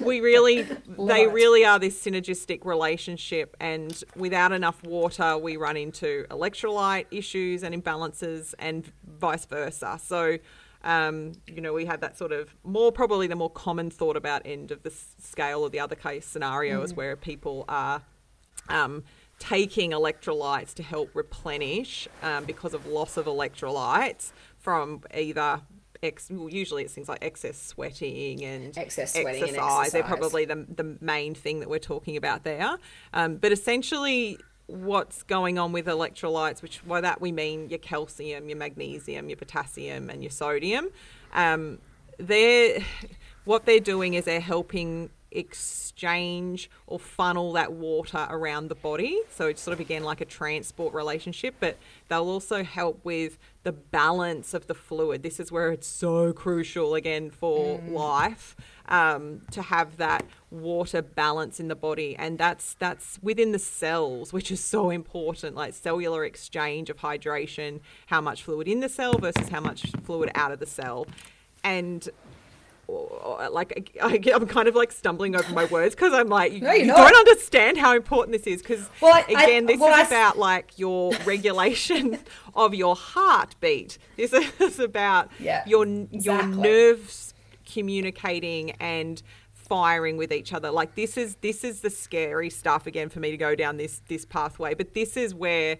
[0.00, 6.24] we really they really are this synergistic relationship and without enough water we run into
[6.30, 10.38] electrolyte issues and imbalances and vice versa so
[10.84, 14.42] um, you know we have that sort of more probably the more common thought about
[14.44, 16.96] end of the scale of the other case scenario mm.
[16.96, 18.02] where people are
[18.68, 19.02] um,
[19.38, 25.60] taking electrolytes to help replenish um, because of loss of electrolytes from either
[26.02, 29.48] ex, usually it's things like excess sweating and excess sweating exercise.
[29.48, 29.92] And exercise.
[29.92, 32.78] They're probably the, the main thing that we're talking about there.
[33.12, 38.48] Um, but essentially, what's going on with electrolytes, which by that we mean your calcium,
[38.48, 40.88] your magnesium, your potassium, and your sodium.
[41.32, 41.78] Um,
[42.18, 42.80] they're
[43.44, 49.20] what they're doing is they're helping exchange or funnel that water around the body.
[49.30, 51.76] So it's sort of again like a transport relationship, but
[52.08, 55.22] they'll also help with the balance of the fluid.
[55.22, 57.92] This is where it's so crucial again for mm.
[57.92, 58.56] life
[58.88, 64.32] um, to have that water balance in the body, and that's that's within the cells,
[64.32, 65.54] which is so important.
[65.54, 70.30] Like cellular exchange of hydration, how much fluid in the cell versus how much fluid
[70.34, 71.06] out of the cell,
[71.62, 72.08] and
[72.88, 76.86] like I, am kind of like stumbling over my words because I'm like no, you
[76.86, 80.78] don't understand how important this is because well, again this well, is I, about like
[80.78, 82.18] your regulation
[82.54, 83.98] of your heartbeat.
[84.16, 86.20] This is about yeah, your exactly.
[86.22, 87.34] your nerves
[87.66, 89.22] communicating and
[89.52, 90.70] firing with each other.
[90.70, 94.00] Like this is this is the scary stuff again for me to go down this
[94.08, 94.74] this pathway.
[94.74, 95.78] But this is where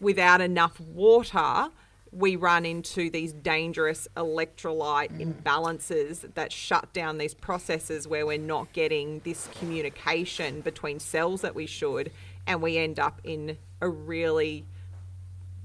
[0.00, 1.70] without enough water
[2.12, 5.32] we run into these dangerous electrolyte mm.
[5.32, 11.54] imbalances that shut down these processes where we're not getting this communication between cells that
[11.54, 12.10] we should,
[12.46, 14.66] and we end up in a really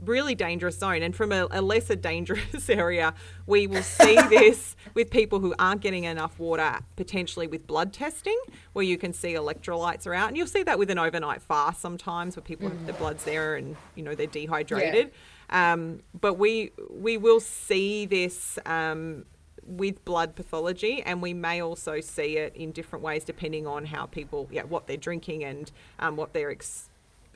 [0.06, 1.02] really dangerous zone.
[1.02, 3.14] And from a, a lesser dangerous area,
[3.46, 8.38] we will see this with people who aren't getting enough water, potentially with blood testing,
[8.74, 10.30] where you can see electrolytes are out.
[10.30, 12.86] And you'll see that with an overnight fast sometimes, where people mm.
[12.86, 15.08] the blood's there and you know they're dehydrated.
[15.08, 15.14] Yeah.
[15.50, 19.26] Um, but we we will see this um,
[19.66, 24.06] with blood pathology, and we may also see it in different ways depending on how
[24.06, 26.90] people, yeah, what they're drinking and um, what their ex-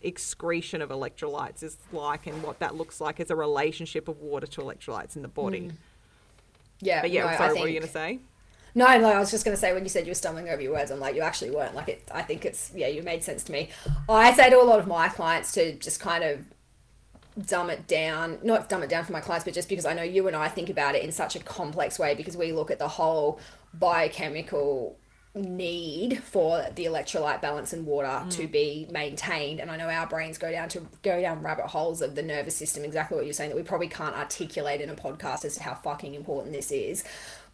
[0.04, 4.48] excretion of electrolytes is like, and what that looks like as a relationship of water
[4.48, 5.62] to electrolytes in the body.
[5.62, 5.72] Mm.
[6.82, 7.32] Yeah, but yeah.
[7.32, 7.56] No, sorry, think...
[7.56, 8.20] what were you going to say?
[8.76, 10.62] No, no, I was just going to say when you said you were stumbling over
[10.62, 11.74] your words, I'm like, you actually weren't.
[11.74, 13.70] Like, it, I think it's, yeah, you made sense to me.
[14.08, 16.46] I say to a lot of my clients to just kind of
[17.46, 20.04] dumb it down, not dumb it down for my clients, but just because I know
[20.04, 22.80] you and I think about it in such a complex way because we look at
[22.80, 23.40] the whole
[23.74, 24.98] biochemical
[25.38, 28.30] need for the electrolyte balance in water mm.
[28.32, 32.02] to be maintained and i know our brains go down to go down rabbit holes
[32.02, 34.96] of the nervous system exactly what you're saying that we probably can't articulate in a
[34.96, 37.04] podcast as to how fucking important this is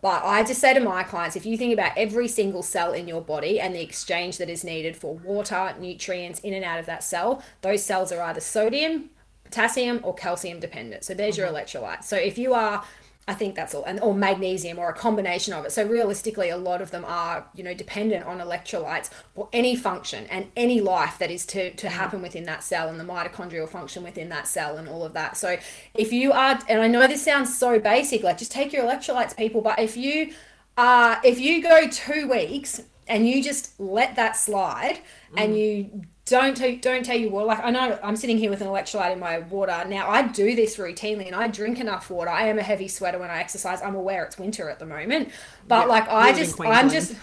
[0.02, 3.08] but i just say to my clients if you think about every single cell in
[3.08, 6.86] your body and the exchange that is needed for water nutrients in and out of
[6.86, 9.10] that cell those cells are either sodium
[9.54, 11.04] potassium or calcium dependent.
[11.04, 11.54] So there's mm-hmm.
[11.54, 12.04] your electrolyte.
[12.04, 12.84] So if you are
[13.26, 15.72] I think that's all, and or magnesium or a combination of it.
[15.72, 20.26] So realistically, a lot of them are, you know, dependent on electrolytes for any function
[20.26, 21.96] and any life that is to to mm-hmm.
[21.96, 25.38] happen within that cell and the mitochondrial function within that cell and all of that.
[25.38, 25.58] So
[25.94, 29.38] if you are, and I know this sounds so basic, like just take your electrolytes,
[29.38, 30.34] people, but if you
[30.76, 34.98] uh, if you go two weeks and you just let that slide
[35.32, 35.42] mm.
[35.42, 37.48] and you don't tell, don't tell you water.
[37.48, 40.10] Like I know I'm sitting here with an electrolyte in my water now.
[40.10, 42.30] I do this routinely, and I drink enough water.
[42.30, 43.82] I am a heavy sweater when I exercise.
[43.82, 45.30] I'm aware it's winter at the moment,
[45.68, 47.16] but yeah, like I just I'm just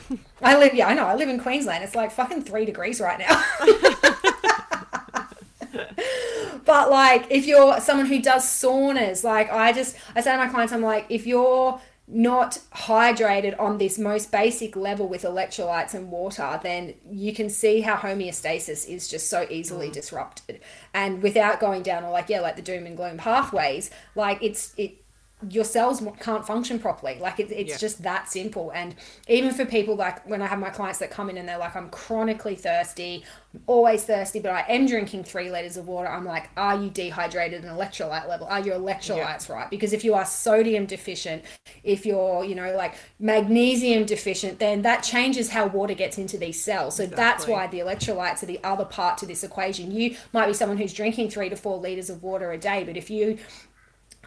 [0.42, 1.82] I live yeah I know I live in Queensland.
[1.82, 3.42] It's like fucking three degrees right now.
[6.66, 10.48] but like if you're someone who does saunas, like I just I say to my
[10.48, 11.80] clients, I'm like if you're
[12.12, 17.80] not hydrated on this most basic level with electrolytes and water, then you can see
[17.80, 19.92] how homeostasis is just so easily mm.
[19.92, 20.60] disrupted.
[20.92, 24.74] And without going down or like, yeah, like the doom and gloom pathways, like it's,
[24.76, 24.99] it,
[25.48, 27.18] your cells can't function properly.
[27.20, 27.76] Like it, it's yeah.
[27.76, 28.70] just that simple.
[28.70, 28.94] And
[29.28, 31.74] even for people like when I have my clients that come in and they're like,
[31.74, 33.24] I'm chronically thirsty,
[33.54, 36.08] I'm always thirsty, but I am drinking three liters of water.
[36.08, 38.46] I'm like, are you dehydrated and electrolyte level?
[38.46, 39.54] Are your electrolytes yeah.
[39.54, 39.70] right?
[39.70, 41.44] Because if you are sodium deficient,
[41.82, 46.62] if you're, you know, like magnesium deficient, then that changes how water gets into these
[46.62, 46.96] cells.
[46.96, 47.24] So exactly.
[47.24, 49.90] that's why the electrolytes are the other part to this equation.
[49.90, 52.96] You might be someone who's drinking three to four liters of water a day, but
[52.96, 53.38] if you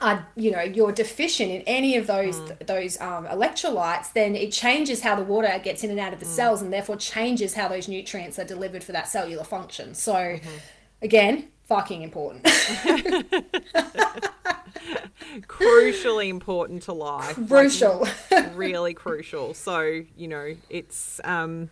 [0.04, 2.68] are you know you're deficient in any of those mm.
[2.68, 6.26] those um, electrolytes then it changes how the water gets in and out of the
[6.26, 6.30] mm.
[6.30, 10.50] cells and therefore changes how those nutrients are delivered for that cellular function so mm-hmm.
[11.02, 12.44] again fucking important
[15.48, 21.70] crucially important to life crucial like, really crucial so you know it's um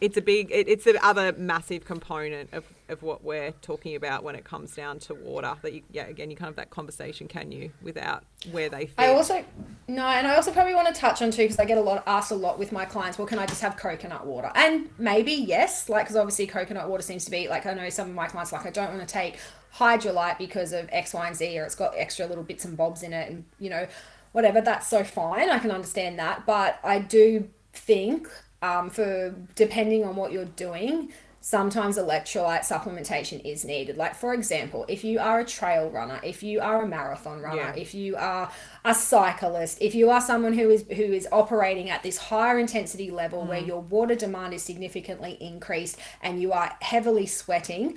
[0.00, 4.22] it's a big it, it's the other massive component of, of what we're talking about
[4.22, 7.28] when it comes down to water that you yeah again you kind of that conversation
[7.28, 8.94] can you without where they fit.
[8.98, 9.44] I also
[9.86, 12.02] no and I also probably want to touch on too because I get a lot
[12.06, 15.32] asked a lot with my clients well can I just have coconut water and maybe
[15.32, 18.26] yes like because obviously coconut water seems to be like I know some of my
[18.26, 19.38] clients like I don't want to take
[19.74, 23.02] Hydralyte because of X Y and Z or it's got extra little bits and bobs
[23.02, 23.86] in it and you know
[24.32, 28.28] whatever that's so fine I can understand that but I do think
[28.62, 31.12] um, for depending on what you're doing,
[31.52, 33.96] sometimes electrolyte supplementation is needed.
[33.96, 37.72] Like, for example, if you are a trail runner, if you are a marathon runner,
[37.74, 37.74] Yeah.
[37.74, 38.50] if you are
[38.84, 43.10] a cyclist, if you are someone who is who is operating at this higher intensity
[43.10, 43.66] level where Mm.
[43.66, 47.96] your water demand is significantly increased and you are heavily sweating,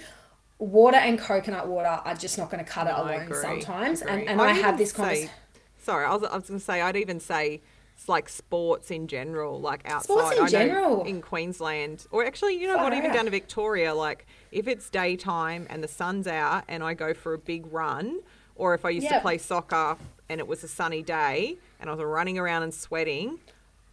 [0.58, 4.02] water and coconut water are just not going to cut it alone agree, sometimes.
[4.02, 4.14] agree.
[4.14, 5.30] And, and I I'd have this conversation.
[5.78, 7.60] Sorry, I was, I was going to say, I'd even say
[8.02, 10.06] it's like sports in general, like outside.
[10.06, 11.04] Sports in I general.
[11.04, 13.14] in Queensland, or actually, you know Far what, even out.
[13.16, 17.36] down to Victoria, like if it's daytime and the sun's out and I go for
[17.36, 18.22] a big run,
[18.56, 19.98] or if I used to play soccer
[20.30, 23.38] and it was a sunny day and I was running around and sweating,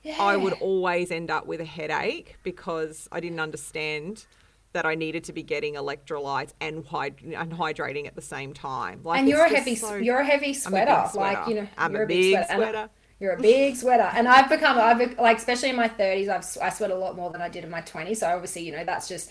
[0.02, 0.16] Yeah.
[0.18, 4.24] I would always end up with a headache because I didn't understand
[4.72, 9.00] that I needed to be getting electrolytes and, hyd- and hydrating at the same time.
[9.02, 11.11] Like, and you're a heavy, so- you're a heavy I'm a sweater.
[11.14, 12.88] Like you know, I'm a big I- sweater.
[13.20, 16.70] You're a big sweater, and I've become, I've like, especially in my thirties, I've I
[16.70, 18.20] sweat a lot more than I did in my twenties.
[18.20, 19.30] So obviously, you know, that's just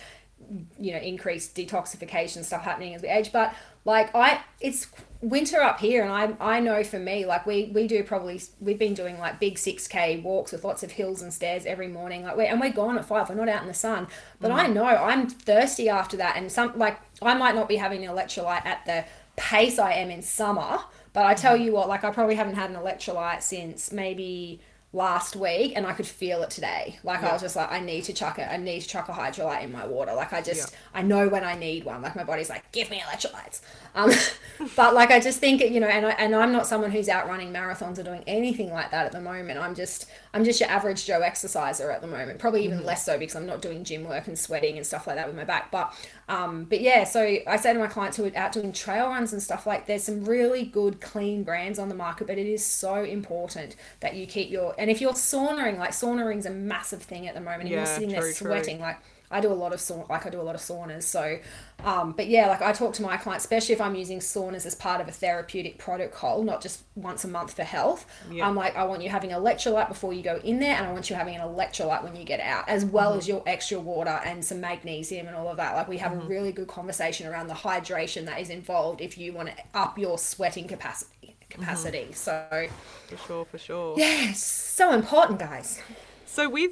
[0.79, 3.31] you know increased detoxification stuff happening as we age.
[3.31, 3.53] But
[3.85, 4.87] like I, it's
[5.21, 8.77] winter up here, and I I know for me, like we we do probably we've
[8.77, 12.23] been doing like big six k walks with lots of hills and stairs every morning.
[12.23, 13.29] Like we and we're gone at five.
[13.29, 14.07] We're not out in the sun,
[14.39, 14.73] but I mm.
[14.73, 18.65] know I'm thirsty after that, and some like I might not be having an electrolyte
[18.65, 19.05] at the
[19.37, 20.79] pace I am in summer.
[21.17, 21.63] But I tell mm-hmm.
[21.63, 24.59] you what, like I probably haven't had an electrolyte since maybe
[24.93, 26.99] last week and I could feel it today.
[27.03, 28.47] Like I was just like, I need to chuck it.
[28.47, 30.13] I need to chuck a Hydralyte in my water.
[30.13, 32.03] Like I just, I know when I need one.
[32.03, 33.61] Like my body's like, give me electrolytes.
[33.97, 34.11] Um,
[34.75, 37.27] but like I just think, you know, and I, and I'm not someone who's out
[37.27, 39.59] running marathons or doing anything like that at the moment.
[39.59, 42.39] I'm just, I'm just your average Joe exerciser at the moment.
[42.39, 45.17] Probably even less so because I'm not doing gym work and sweating and stuff like
[45.17, 45.71] that with my back.
[45.71, 45.93] But,
[46.29, 47.03] um, but yeah.
[47.03, 49.87] So I say to my clients who are out doing trail runs and stuff like,
[49.87, 54.15] there's some really good clean brands on the market, but it is so important that
[54.15, 57.69] you keep your and if you're saunering, like saunering's a massive thing at the moment,
[57.69, 58.71] and you're Yeah, sitting there true, true.
[58.71, 61.03] sweating, like I do a lot of sauna, like I do a lot of saunas.
[61.03, 61.37] So,
[61.83, 64.73] um, but yeah, like I talk to my clients, especially if I'm using saunas as
[64.73, 68.05] part of a therapeutic protocol, not just once a month for health.
[68.31, 68.47] Yeah.
[68.47, 70.93] I'm like, I want you having an electrolyte before you go in there, and I
[70.93, 73.19] want you having an electrolyte when you get out, as well Mm-hmm.
[73.19, 75.75] as your extra water and some magnesium and all of that.
[75.75, 76.25] Like we have Mm-hmm.
[76.25, 79.97] a really good conversation around the hydration that is involved if you want to up
[79.99, 81.11] your sweating capacity.
[81.23, 81.49] Mm-hmm.
[81.49, 82.11] Capacity.
[82.13, 82.67] So
[83.07, 83.93] For sure, for sure.
[83.97, 85.81] yeah, so important, guys.
[86.25, 86.71] So with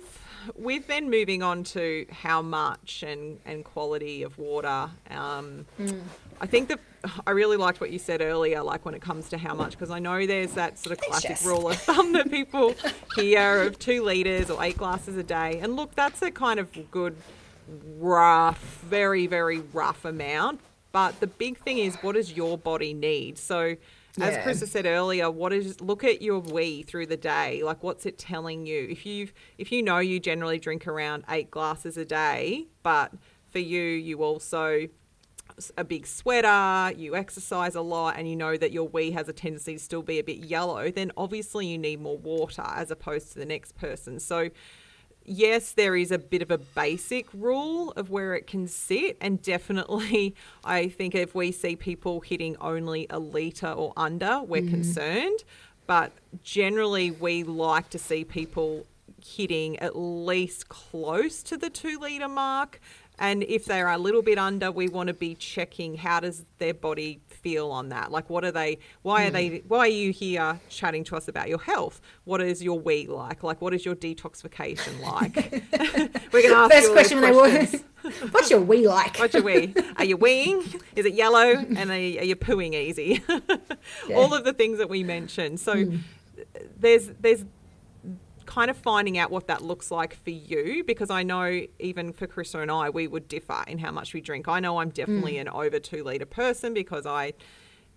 [0.56, 5.66] with been moving on to how much and, and quality of water, um,
[6.42, 6.80] I think that
[7.26, 9.92] I really liked what you said earlier, like when it comes to how much, because
[9.92, 11.46] I know there's that sort of classic Jess.
[11.46, 12.76] rule of thumb that people
[13.16, 15.60] hear of two litres or eight glasses a day.
[15.62, 17.16] And look, that's a kind of good,
[17.98, 20.62] rough, very, very rough amount.
[20.92, 23.38] But the big thing is, what does your body need?
[23.38, 23.76] So,
[24.18, 24.44] as.
[24.44, 27.64] Chris said earlier, what is look at your wee through the day.
[27.64, 28.88] Like, what's it telling you?
[28.90, 33.12] If you if you know you generally drink around eight glasses a day, but
[33.50, 34.88] for you, you also
[35.78, 39.34] a big sweater, you exercise a lot, and you know that your wee has a
[39.34, 43.32] tendency to still be a bit yellow, then obviously you need more water as opposed
[43.34, 44.20] to the next person.
[44.20, 44.50] So,
[45.26, 49.42] yes, there is a bit of a basic rule of where it can sit, and
[49.42, 54.72] definitely, I think if we see people hitting only a litre or under, we're mm-hmm.
[54.72, 55.44] concerned.
[55.88, 56.12] But
[56.44, 58.86] generally, we like to see people
[59.24, 62.80] hitting at least close to the two litre mark.
[63.18, 66.74] And if they're a little bit under, we want to be checking how does their
[66.74, 68.12] body feel on that.
[68.12, 68.80] Like, what are they?
[69.04, 69.60] Why are they?
[69.60, 69.68] Hmm.
[69.68, 72.02] Why are you here chatting to us about your health?
[72.24, 73.44] What is your wee like?
[73.44, 75.36] Like, what is your detoxification like?
[76.34, 77.70] We're going to ask First you question when they walk.
[78.32, 79.18] What's your wee like?
[79.18, 79.76] What's your wee?
[79.98, 80.82] Are you weeing?
[80.96, 81.52] Is it yellow?
[81.52, 83.24] And are you, are you pooing easy?
[84.16, 85.60] All of the things that we mentioned.
[85.60, 85.98] So hmm.
[86.80, 87.46] there's there's
[88.46, 92.28] kind of finding out what that looks like for you because I know even for
[92.28, 94.48] Carissa and I, we would differ in how much we drink.
[94.48, 95.42] I know I'm definitely mm.
[95.42, 97.34] an over two litre person because I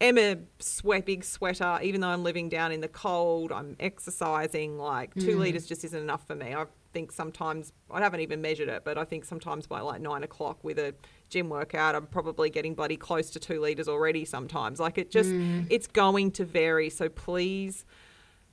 [0.00, 4.78] am a sweat big sweater, even though I'm living down in the cold, I'm exercising,
[4.78, 5.40] like two mm.
[5.40, 6.54] litres just isn't enough for me.
[6.54, 10.22] I think sometimes I haven't even measured it, but I think sometimes by like nine
[10.22, 10.94] o'clock with a
[11.28, 14.80] gym workout, I'm probably getting bloody close to two litres already sometimes.
[14.80, 15.66] Like it just mm.
[15.70, 16.90] it's going to vary.
[16.90, 17.84] So please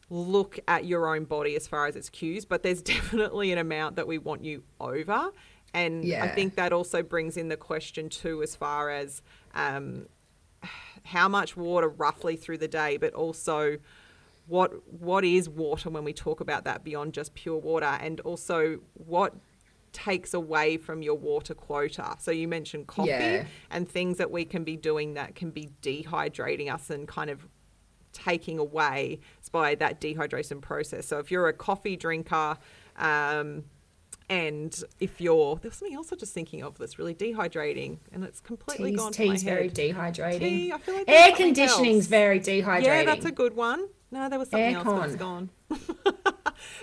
[0.09, 3.95] look at your own body as far as its cues, but there's definitely an amount
[3.95, 5.31] that we want you over.
[5.73, 9.21] And I think that also brings in the question too, as far as
[9.53, 10.05] um,
[11.03, 13.77] how much water roughly through the day, but also
[14.47, 18.79] what what is water when we talk about that beyond just pure water, and also
[18.93, 19.33] what
[19.91, 22.15] takes away from your water quota.
[22.19, 23.45] So you mentioned coffee Yeah.
[23.71, 27.47] and things that we can be doing that can be dehydrating us and kind of
[28.15, 29.19] taking away
[29.51, 31.05] by that dehydration process.
[31.07, 32.57] So if you're a coffee drinker,
[32.97, 33.63] um,
[34.27, 38.39] And if you're there's something else I'm just thinking of that's really dehydrating, and it's
[38.39, 39.75] completely Tea's, gone tea's very head.
[39.75, 40.39] dehydrating.
[40.39, 42.07] Tea, I feel like Air conditioning's else.
[42.07, 42.83] very dehydrating.
[42.85, 43.87] Yeah, that's a good one.
[44.11, 45.19] No, there was something else, but it's Aircon.
[45.19, 45.49] gone.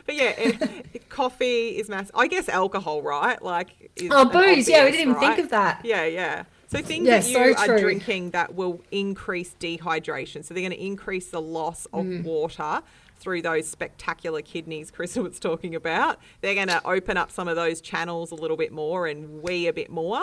[0.07, 2.13] but yeah, it, coffee is massive.
[2.15, 3.43] I guess alcohol, right?
[3.43, 4.69] Like is Oh, booze.
[4.69, 5.85] Yeah, we didn't even think of that.
[5.85, 6.45] Yeah, yeah.
[6.73, 10.43] So things Yeah, that you so are drinking that will increase dehydration.
[10.43, 12.25] So they're going to increase the loss of Mm.
[12.25, 12.81] water
[13.19, 16.19] through those spectacular kidneys Chris was talking about.
[16.41, 19.67] They're going to open up some of those channels a little bit more and wee
[19.67, 20.23] a bit more.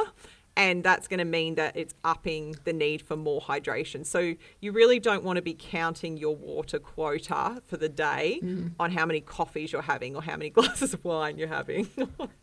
[0.60, 4.06] And that's going to mean that it's upping the need for more hydration.
[4.06, 8.72] So you really don't want to be counting your water quota for the day Mm.
[8.80, 11.88] on how many coffees you're having or how many glasses of wine you're having.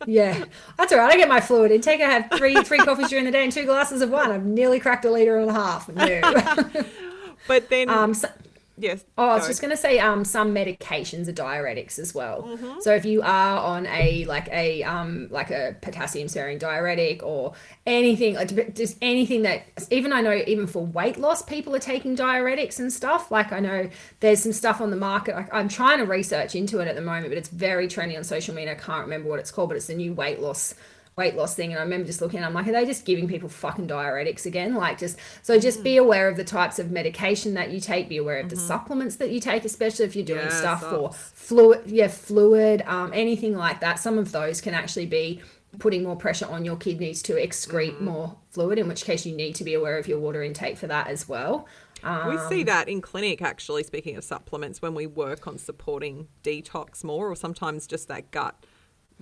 [0.07, 0.45] Yeah,
[0.77, 1.11] that's all right.
[1.13, 1.99] I get my fluid intake.
[2.01, 4.31] I have three three coffees during the day and two glasses of wine.
[4.31, 5.89] I've nearly cracked a liter and a half.
[5.89, 6.21] No.
[7.47, 8.29] but then, um, so,
[8.77, 9.03] yes.
[9.17, 12.43] Oh, I was just going to say, um, some medications are diuretics as well.
[12.43, 12.79] Mm-hmm.
[12.81, 17.53] So if you are on a like a um like a potassium sparing diuretic or
[17.85, 22.15] anything like just anything that even I know even for weight loss people are taking
[22.15, 23.31] diuretics and stuff.
[23.31, 25.35] Like I know there's some stuff on the market.
[25.35, 28.23] Like, I'm trying to research into it at the moment, but it's very trendy on
[28.23, 28.73] social media.
[28.73, 30.75] I can't remember what it's called, but it's the new weight loss
[31.17, 33.49] weight loss thing and I remember just looking I'm like are they just giving people
[33.49, 35.83] fucking diuretics again like just so just Mm.
[35.83, 39.15] be aware of the types of medication that you take be aware of the supplements
[39.15, 40.63] that you take especially if you're doing Mm-hmm.
[40.63, 45.07] Yeah, stuff for fluid yeah fluid um, anything like that some of those can actually
[45.07, 45.41] be
[45.79, 48.05] putting more pressure on your kidneys to excrete Mm-hmm.
[48.05, 50.85] more fluid in which case you need to be aware of your water intake for
[50.87, 51.67] that as well
[52.03, 56.27] um, We see that in clinic, actually, speaking of supplements, when we work on supporting
[56.43, 58.55] detox more, or sometimes just that gut.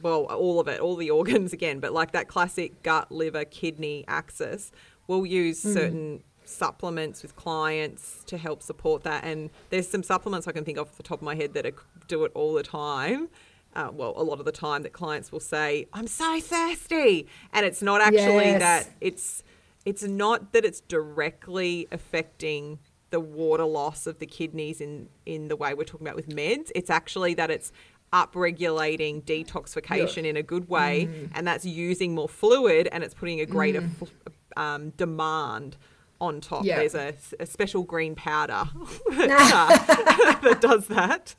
[0.02, 4.04] Well, all of it, all the organs again, but like that classic gut, liver, kidney
[4.08, 4.72] axis,
[5.08, 9.24] we'll use certain supplements with clients to help support that.
[9.24, 11.66] And there's some supplements I can think of off the top of my head that
[11.66, 11.74] are,
[12.08, 13.30] do it all the time.
[13.76, 17.66] Uh, well, a lot of the time that clients will say, "I'm so thirsty," and
[17.66, 18.60] it's not actually Yes.
[18.62, 19.44] that it's
[19.84, 22.80] it's not that it's directly affecting
[23.10, 26.72] the water loss of the kidneys in in the way we're talking about with meds.
[26.74, 27.74] It's actually that it's
[28.16, 31.30] upregulating detoxification in a good way, Mm.
[31.36, 34.10] and that's using more fluid, and it's putting a greater f-
[34.58, 35.76] um, demand
[36.22, 36.64] on top.
[36.64, 36.78] Yeah.
[36.80, 38.64] There's a, a special green powder
[39.10, 41.36] that, that does that.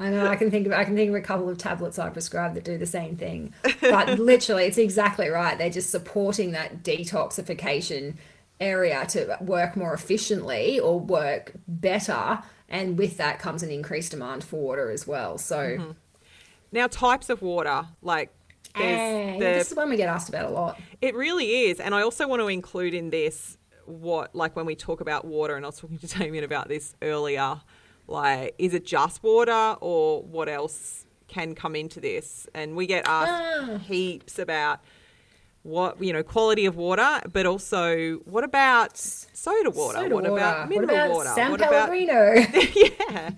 [0.00, 2.08] I know I can think of I can think of a couple of tablets I
[2.08, 3.52] prescribe that do the same thing.
[3.82, 5.58] But literally it's exactly right.
[5.58, 8.14] They're just supporting that detoxification
[8.60, 14.44] area to work more efficiently or work better and with that comes an increased demand
[14.44, 15.38] for water as well.
[15.38, 15.90] So Mm-hmm.
[16.72, 18.30] now, types of water, like
[18.76, 20.80] there's and the this is one we get asked about a lot.
[21.00, 21.80] It really is.
[21.80, 23.56] And I also want to include in this
[23.86, 26.94] what, like when we talk about water, and I was talking to Damien about this
[27.02, 27.60] earlier,
[28.06, 32.46] like, is it just water or what else can come into this?
[32.54, 33.32] And we get asked
[33.70, 33.78] Ah.
[33.78, 34.80] heaps about
[35.62, 39.98] what, you know, quality of water, but also what about soda water?
[39.98, 40.34] Soda what water.
[40.34, 41.30] about mineral what about water?
[41.34, 42.34] San what about Pellegrino?
[43.02, 43.30] yeah.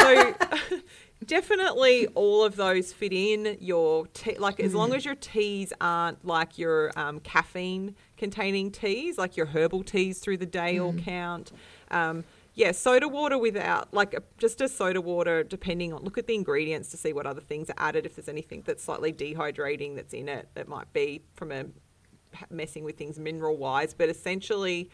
[0.00, 0.34] So
[1.26, 4.36] definitely all of those fit in your tea.
[4.38, 9.46] Like as long as your teas aren't like your um, caffeine containing teas, like your
[9.46, 11.04] herbal teas through the day all Mm.
[11.04, 11.52] count.
[11.90, 16.26] Um, yeah, soda water without like a, just a soda water, depending on look at
[16.26, 18.04] the ingredients to see what other things are added.
[18.04, 21.64] If there's anything that's slightly dehydrating that's in it, that might be from a
[22.50, 23.94] messing with things mineral wise.
[23.94, 24.90] But essentially,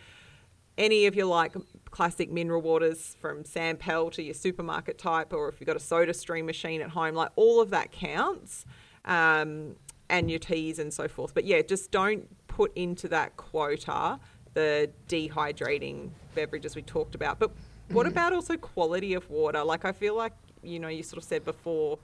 [0.77, 1.57] any of your like
[1.91, 6.15] classic mineral waters from Sampel to your supermarket type, or if you've got a soda
[6.15, 8.65] stream machine at home, like all of that counts,
[9.05, 9.75] um,
[10.09, 11.35] and your teas and so forth.
[11.35, 14.21] But yeah, just don't put into that quota
[14.59, 17.39] the dehydrating beverages we talked about.
[17.39, 17.53] But
[17.91, 19.63] what about also quality of water?
[19.63, 20.33] Like I feel like
[20.65, 22.01] you know you sort of said before,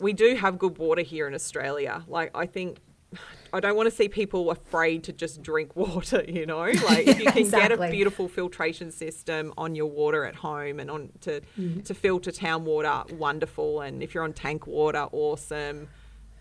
[0.00, 2.02] we do have good water here in Australia.
[2.08, 2.78] Like I think
[3.52, 6.58] I don't want to see people afraid to just drink water, you know?
[6.90, 10.90] Like if you can get a beautiful filtration system on your water at home and
[10.90, 11.40] on to
[11.84, 13.82] to filter town water, wonderful.
[13.82, 15.88] And if you're on tank water, awesome.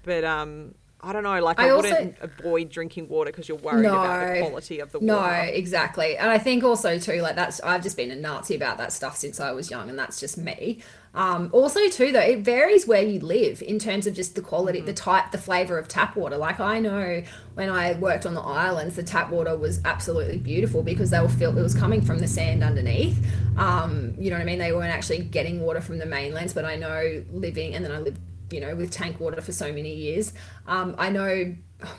[0.01, 3.57] But um I don't know, like I, I also- wouldn't avoid drinking water because you're
[3.59, 5.05] worried about the quality of the water.
[5.05, 6.17] No, exactly.
[6.17, 9.15] And I think also too, like that's I've just been a Nazi about that stuff
[9.15, 10.79] since I was young, and that's just me.
[11.13, 14.81] Um, also too though, it varies where you live in terms of just the quality,
[14.81, 16.35] the type, the flavor of tap water.
[16.37, 17.21] Like I know
[17.53, 21.29] when I worked on the islands, the tap water was absolutely beautiful because they were
[21.29, 23.23] filled, it was coming from the sand underneath.
[23.55, 24.59] Um, you know what I mean?
[24.59, 27.99] They weren't actually getting water from the mainlands, but I know living, and then I
[27.99, 28.19] lived
[28.51, 30.33] you know, with tank water for so many years.
[30.67, 31.55] Um, I know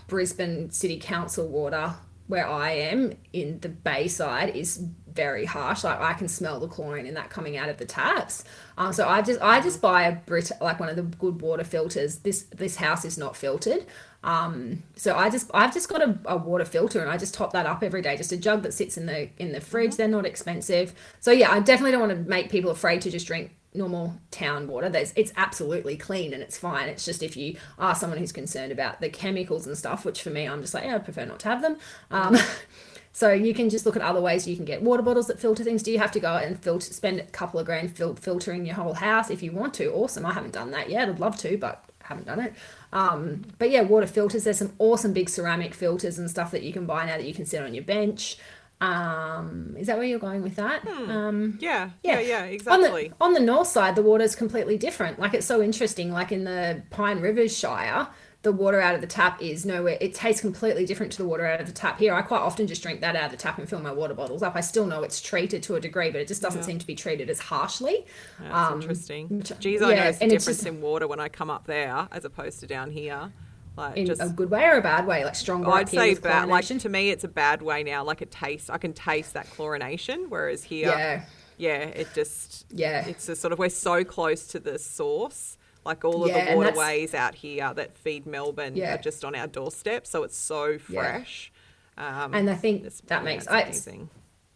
[0.07, 1.95] Brisbane City Council water,
[2.27, 4.83] where I am in the Bayside, is
[5.19, 5.83] very harsh.
[5.83, 8.45] Like I can smell the chlorine in that coming out of the taps.
[8.77, 11.65] Um, so I just I just buy a Brita like one of the good water
[11.65, 12.19] filters.
[12.19, 13.85] This this house is not filtered.
[14.23, 17.53] Um, so I just I've just got a, a, water filter and I just top
[17.53, 18.17] that up every day.
[18.17, 19.91] Just a jug that sits in the in the fridge.
[19.91, 19.97] Mm-hmm.
[19.97, 20.95] They're not expensive.
[21.21, 24.67] So yeah, I definitely don't want to make people afraid to just drink normal town
[24.67, 24.89] water.
[24.89, 26.89] There's it's absolutely clean and it's fine.
[26.89, 30.31] It's just if you are someone who's concerned about the chemicals and stuff, which for
[30.31, 31.77] me I'm just like, yeah, I prefer not to have them.
[32.11, 32.37] Um,
[33.13, 35.65] so you can just look at other ways you can get water bottles that filter
[35.65, 35.83] things.
[35.83, 38.77] Do you have to go and filter spend a couple of grand fil- filtering your
[38.77, 39.93] whole house if you want to?
[39.93, 40.25] Awesome.
[40.25, 41.09] I haven't done that yet.
[41.09, 42.55] I'd love to, but haven't done it.
[42.93, 44.45] Um, but yeah, water filters.
[44.45, 47.35] There's some awesome big ceramic filters and stuff that you can buy now that you
[47.35, 48.39] can sit on your bench.
[48.81, 50.83] Um, is that where you're going with that?
[50.83, 51.11] Hmm.
[51.11, 53.11] Um, yeah, yeah, yeah, exactly.
[53.11, 55.19] On the, on the north side, the water is completely different.
[55.19, 56.13] Like it's so interesting.
[56.13, 58.09] Like in the Pine Rivers Shire,
[58.43, 59.99] the water out of the tap is nowhere.
[60.01, 62.15] It tastes completely different to the water out of the tap here.
[62.15, 64.45] I quite often just drink that out of the tap and fill my water bottles
[64.45, 64.55] up.
[64.55, 66.67] I still know it's treated to a degree, but it just doesn't yeah.
[66.67, 68.07] seem to be treated as harshly.
[68.39, 69.43] That's um, interesting.
[69.59, 72.25] Geez, I yeah, notice the difference just, in water when I come up there as
[72.25, 73.33] opposed to down here.
[73.79, 75.71] Like in just, a good way or a bad way, like stronger.
[75.71, 76.49] I'd say bad.
[76.49, 78.03] Like to me, it's a bad way now.
[78.03, 81.25] Like it tastes, I can taste that chlorination, whereas here, yeah,
[81.59, 85.57] yeah, it just, yeah, it's a sort of we're so close to the source.
[85.87, 88.97] Like all of yeah, the waterways out here that feed Melbourne yeah.
[88.97, 91.53] are just on our doorstep, so it's so fresh.
[91.97, 92.25] Yeah.
[92.25, 93.73] Um, and I think that makes I,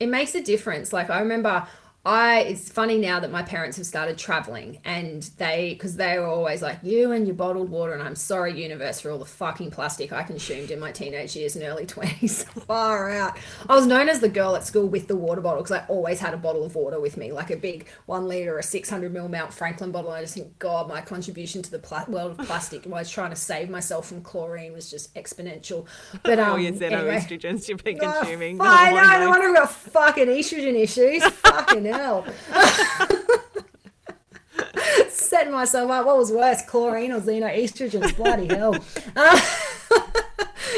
[0.01, 0.93] it makes a difference.
[0.93, 1.67] Like I remember
[2.05, 6.27] I it's funny now that my parents have started traveling and they because they were
[6.27, 9.71] always like you and your bottled water and I'm sorry universe for all the fucking
[9.71, 13.39] plastic I consumed in my teenage years and early 20s far out.
[13.69, 16.19] I was known as the girl at school with the water bottle because I always
[16.19, 19.31] had a bottle of water with me like a big one liter or 600 ml
[19.31, 20.11] Mount Franklin bottle.
[20.11, 23.03] And I just think god my contribution to the pla- world of plastic while I
[23.03, 25.87] was trying to save myself from chlorine was just exponential.
[26.25, 28.61] But um, oh your xenoestrogens anyway, you've been consuming.
[28.61, 31.23] oh, I know no wonder I've got fucking estrogen issues.
[31.25, 32.27] Fucking hell.
[35.09, 36.07] Setting myself up.
[36.07, 38.17] What was worse, chlorine or xenoestrogens?
[38.17, 38.77] Bloody hell.
[39.17, 39.41] Uh,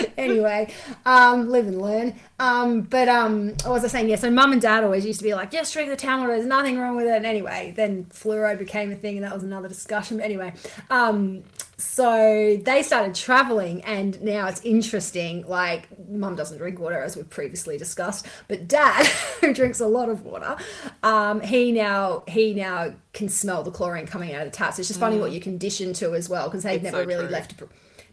[0.17, 0.73] anyway,
[1.05, 2.15] um, live and learn.
[2.39, 4.09] Um, but um, what was I saying?
[4.09, 6.35] Yeah, so mum and dad always used to be like, just drink the town water.
[6.35, 7.15] There's nothing wrong with it.
[7.15, 10.19] And anyway, then fluoride became a thing, and that was another discussion.
[10.19, 10.53] But anyway,
[10.91, 11.45] um,
[11.85, 17.29] so they started traveling and now it's interesting like mum doesn't drink water as we've
[17.29, 19.07] previously discussed but dad
[19.41, 20.57] who drinks a lot of water
[21.03, 24.89] um, he now he now can smell the chlorine coming out of the taps it's
[24.89, 25.35] just funny what mm.
[25.35, 27.33] you condition to as well because they've never so really true.
[27.33, 27.55] left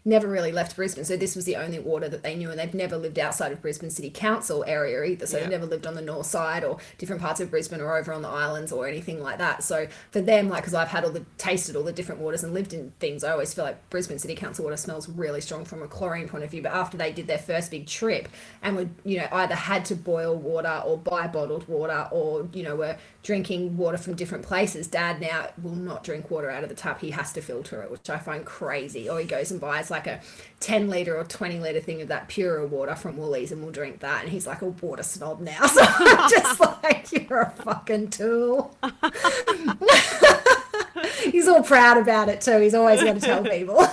[0.04, 1.04] never really left Brisbane.
[1.04, 3.62] So this was the only water that they knew, and they've never lived outside of
[3.62, 5.26] Brisbane City Council area either.
[5.26, 5.44] So yeah.
[5.44, 8.22] they've never lived on the north side or different parts of Brisbane or over on
[8.22, 9.62] the islands or anything like that.
[9.62, 12.52] So for them, like, because I've had all the tasted all the different waters and
[12.52, 15.82] lived in things, I always feel like Brisbane City Council water smells really strong from
[15.82, 16.62] a chlorine point of view.
[16.62, 18.28] But after they did their first big trip
[18.62, 22.64] and would, you know, either had to boil water or buy bottled water or, you
[22.64, 26.68] know, were drinking water from different places, dad now will not drink water out of
[26.68, 27.00] the tap.
[27.00, 29.08] He has to filter it, which I find crazy.
[29.08, 30.20] Or he goes and buys like a
[30.58, 34.00] 10 litre or 20 litre thing of that purer water from Woolies and we'll drink
[34.00, 34.22] that.
[34.22, 35.66] And he's like a water snob now.
[35.68, 38.76] So I'm just like, you're a fucking tool.
[41.22, 42.58] he's all proud about it too.
[42.58, 43.76] He's always going to tell people.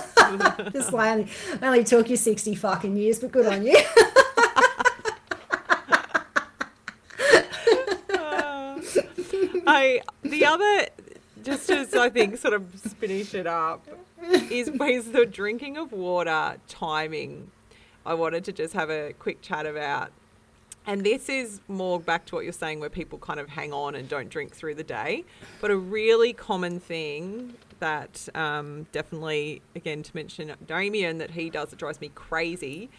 [0.72, 1.28] just like, only,
[1.62, 3.76] only took you 60 fucking years, but good on you.
[9.66, 10.88] I the other
[11.42, 13.86] just as I think sort of finish it up
[14.22, 17.50] is the drinking of water timing.
[18.04, 20.10] I wanted to just have a quick chat about.
[20.86, 23.94] And this is more back to what you're saying, where people kind of hang on
[23.94, 25.24] and don't drink through the day.
[25.60, 31.70] But a really common thing that um, definitely, again, to mention Damien, that he does
[31.70, 32.90] that drives me crazy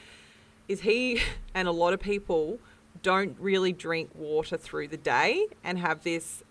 [0.68, 1.22] is he
[1.54, 2.60] and a lot of people
[3.04, 6.44] don't really drink water through the day and have this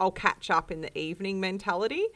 [0.00, 2.06] I'll catch up in the evening mentality.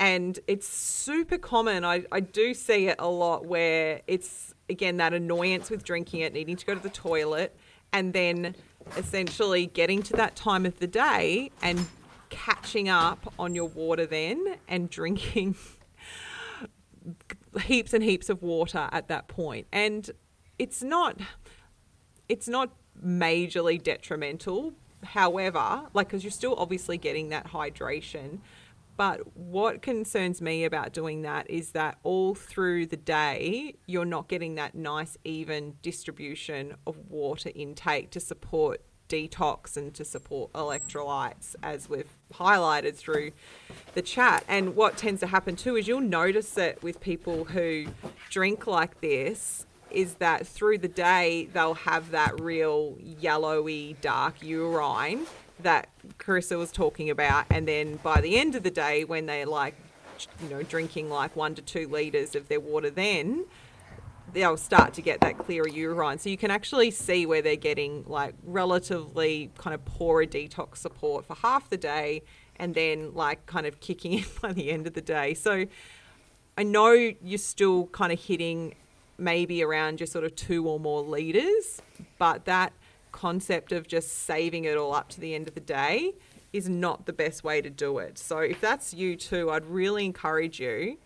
[0.00, 1.84] And it's super common.
[1.84, 6.32] I, I do see it a lot where it's, again, that annoyance with drinking it,
[6.32, 7.56] needing to go to the toilet,
[7.92, 8.54] and then
[8.96, 11.86] essentially getting to that time of the day and
[12.30, 15.56] catching up on your water then and drinking
[17.62, 19.66] heaps and heaps of water at that point.
[19.72, 20.10] And
[20.58, 21.18] it's not
[22.28, 22.70] it's not
[23.02, 24.74] majorly detrimental,
[25.04, 28.38] However, like, because you're still obviously getting that hydration.
[28.98, 34.26] But what concerns me about doing that is that all through the day, you're not
[34.26, 41.54] getting that nice, even distribution of water intake to support detox and to support electrolytes,
[41.62, 43.30] as we've highlighted through
[43.94, 44.42] the chat.
[44.48, 47.86] And what tends to happen too is you'll notice it with people who
[48.30, 55.24] drink like this is that through the day they'll have that real yellowy dark urine
[55.60, 55.88] that
[56.18, 59.74] Carissa was talking about, and then by the end of the day, when they're like,
[60.42, 63.44] you know, drinking like one to two liters of their water, then
[64.32, 66.18] they'll start to get that clearer urine.
[66.18, 71.24] So you can actually see where they're getting like relatively kind of poorer detox support
[71.24, 72.22] for half the day
[72.56, 75.34] and then like kind of kicking in by the end of the day.
[75.34, 75.66] So
[76.56, 78.74] I know you're still kind of hitting
[79.16, 81.82] maybe around just sort of two or more liters,
[82.18, 82.72] but that
[83.18, 86.14] concept of just saving it all up to the end of the day
[86.52, 88.16] is not the best way to do it.
[88.16, 90.98] So if that's you too, I'd really encourage you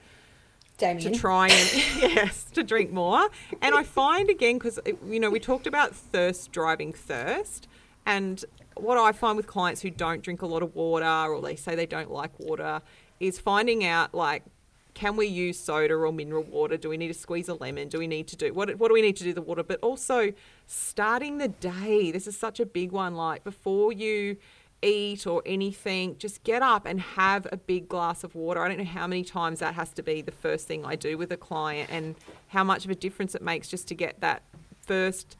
[0.76, 1.12] Damien.
[1.12, 3.28] to try and yes to drink more
[3.60, 7.68] and i find again because you know we talked about thirst driving thirst
[8.06, 8.44] and
[8.76, 11.74] what i find with clients who don't drink a lot of water or they say
[11.74, 12.80] they don't like water
[13.20, 14.42] is finding out like
[14.94, 16.76] can we use soda or mineral water?
[16.76, 17.88] Do we need to squeeze a lemon?
[17.88, 19.62] Do we need to do what, what do we need to do the water?
[19.62, 20.32] But also
[20.66, 24.36] starting the day this is such a big one like before you
[24.82, 28.60] eat or anything, just get up and have a big glass of water.
[28.62, 31.16] I don't know how many times that has to be the first thing I do
[31.16, 32.16] with a client and
[32.48, 34.42] how much of a difference it makes just to get that
[34.84, 35.36] first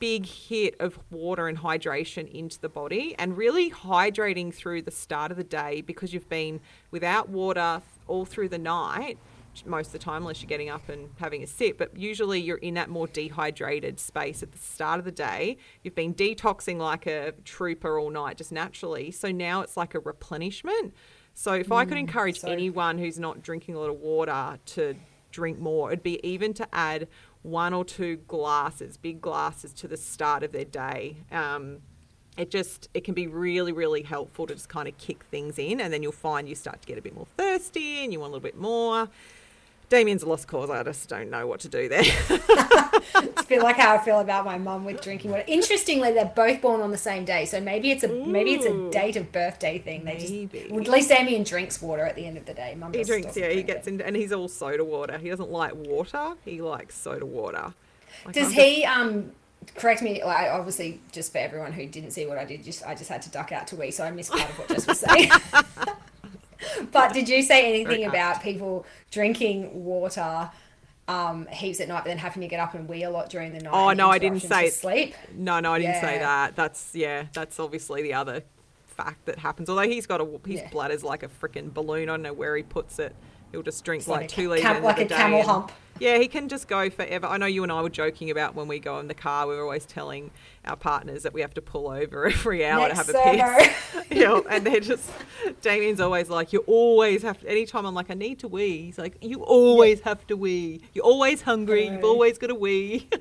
[0.00, 5.30] big hit of water and hydration into the body and really hydrating through the start
[5.30, 6.58] of the day because you've been
[6.90, 9.18] without water all through the night
[9.66, 11.78] most of the time, unless you're getting up and having a sip.
[11.78, 15.56] But usually you're in that more dehydrated space at the start of the day.
[15.82, 19.10] You've been detoxing like a trooper all night just naturally.
[19.10, 20.94] So now it's like a replenishment.
[21.34, 22.48] So if mm, I could mm, encourage so...
[22.48, 24.94] anyone who's not drinking a lot of water to
[25.30, 27.08] drink more, it'd be even to add
[27.42, 31.16] one or two glasses, big glasses, to the start of their day.
[31.32, 31.78] Um,
[32.40, 35.80] it just it can be really really helpful to just kind of kick things in
[35.80, 38.30] and then you'll find you start to get a bit more thirsty and you want
[38.30, 39.08] a little bit more
[39.90, 40.70] Damien's a lost cause.
[40.70, 42.02] I just don't know what to do there.
[42.04, 45.42] it's a bit like how I feel about my mum with drinking water.
[45.48, 48.24] Interestingly, they're both born on the same day, so maybe it's a Ooh.
[48.24, 50.04] maybe it's a date of birthday thing.
[50.04, 50.48] They maybe.
[50.52, 52.76] just well, at least Damien drinks water at the end of the day.
[52.76, 53.48] Mum he drinks, yeah.
[53.48, 55.18] He gets into, and he's all soda water.
[55.18, 56.34] He doesn't like water.
[56.44, 57.74] He likes soda water.
[58.24, 58.84] Like Does he?
[58.84, 59.32] Um,
[59.74, 60.22] correct me.
[60.24, 63.22] Like, obviously, just for everyone who didn't see what I did, just I just had
[63.22, 65.30] to duck out to wee, so I missed part of what Jess was saying.
[66.92, 70.50] but did you say anything about people drinking water
[71.08, 73.52] um, heaps at night, but then having to get up and wee a lot during
[73.52, 73.72] the night?
[73.72, 75.14] Oh no, I didn't say sleep.
[75.34, 76.00] No, no, I didn't yeah.
[76.00, 76.56] say that.
[76.56, 78.42] That's yeah, that's obviously the other
[78.86, 79.68] fact that happens.
[79.68, 80.70] Although he's got a his yeah.
[80.70, 82.08] bladder's like a freaking balloon.
[82.08, 83.14] I don't know where he puts it.
[83.52, 85.72] He'll just drink like, like two liters cam- like a, a camel hump.
[86.00, 87.26] Yeah, he can just go forever.
[87.26, 89.46] I know you and I were joking about when we go in the car.
[89.46, 90.30] We were always telling
[90.64, 94.10] our partners that we have to pull over every hour Next to have a piss.
[94.10, 95.10] you know, and they're just
[95.60, 97.50] Damien's always like, you always have to.
[97.50, 100.08] Anytime I'm like, I need to wee, he's like, you always yeah.
[100.08, 100.80] have to wee.
[100.94, 101.88] You're always hungry.
[101.88, 103.08] You've always got to wee.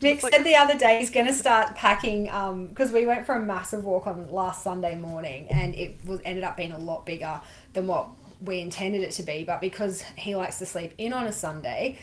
[0.00, 3.26] Nick like, said the other day he's going to start packing because um, we went
[3.26, 6.78] for a massive walk on last Sunday morning and it was ended up being a
[6.78, 7.40] lot bigger
[7.72, 8.08] than what
[8.40, 11.98] we intended it to be, but because he likes to sleep in on a Sunday,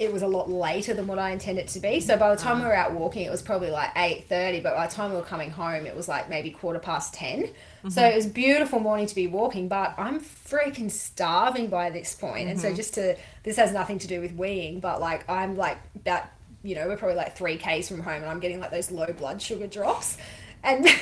[0.00, 2.00] it was a lot later than what I intended it to be.
[2.00, 4.60] So by the time we were out walking, it was probably like eight thirty.
[4.60, 7.42] But by the time we were coming home, it was like maybe quarter past 10
[7.42, 7.88] mm-hmm.
[7.90, 12.40] So it was beautiful morning to be walking, but I'm freaking starving by this point.
[12.40, 12.50] Mm-hmm.
[12.50, 12.76] And so mm-hmm.
[12.76, 16.24] just to this has nothing to do with weeing, but like I'm like about
[16.62, 19.12] you know we're probably like three k's from home, and I'm getting like those low
[19.12, 20.16] blood sugar drops,
[20.64, 20.86] and.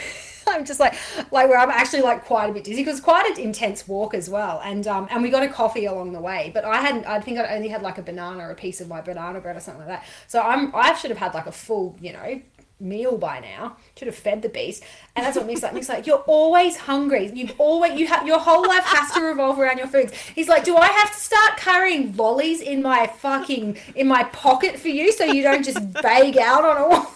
[0.58, 0.94] I'm just like,
[1.30, 4.28] like where I'm actually like quite a bit dizzy because quite an intense walk as
[4.28, 4.60] well.
[4.64, 7.06] And um, and we got a coffee along the way, but I hadn't.
[7.06, 9.56] I think I only had like a banana or a piece of my banana bread
[9.56, 10.06] or something like that.
[10.26, 12.40] So I'm I should have had like a full, you know,
[12.80, 13.76] meal by now.
[13.96, 14.82] Should have fed the beast.
[15.16, 15.74] And that's what Nick's like.
[15.74, 17.30] Nick's like, you're always hungry.
[17.32, 20.12] You've always you have your whole life has to revolve around your foods.
[20.34, 24.78] He's like, do I have to start carrying lollies in my fucking in my pocket
[24.78, 27.14] for you so you don't just vague out on a walk?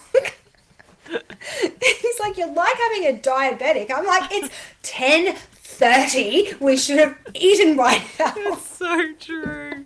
[1.07, 3.91] He's like, you're like having a diabetic.
[3.91, 5.35] I'm like, it's 10
[5.73, 6.53] 30.
[6.59, 8.59] We should have eaten right now.
[8.83, 9.85] So true.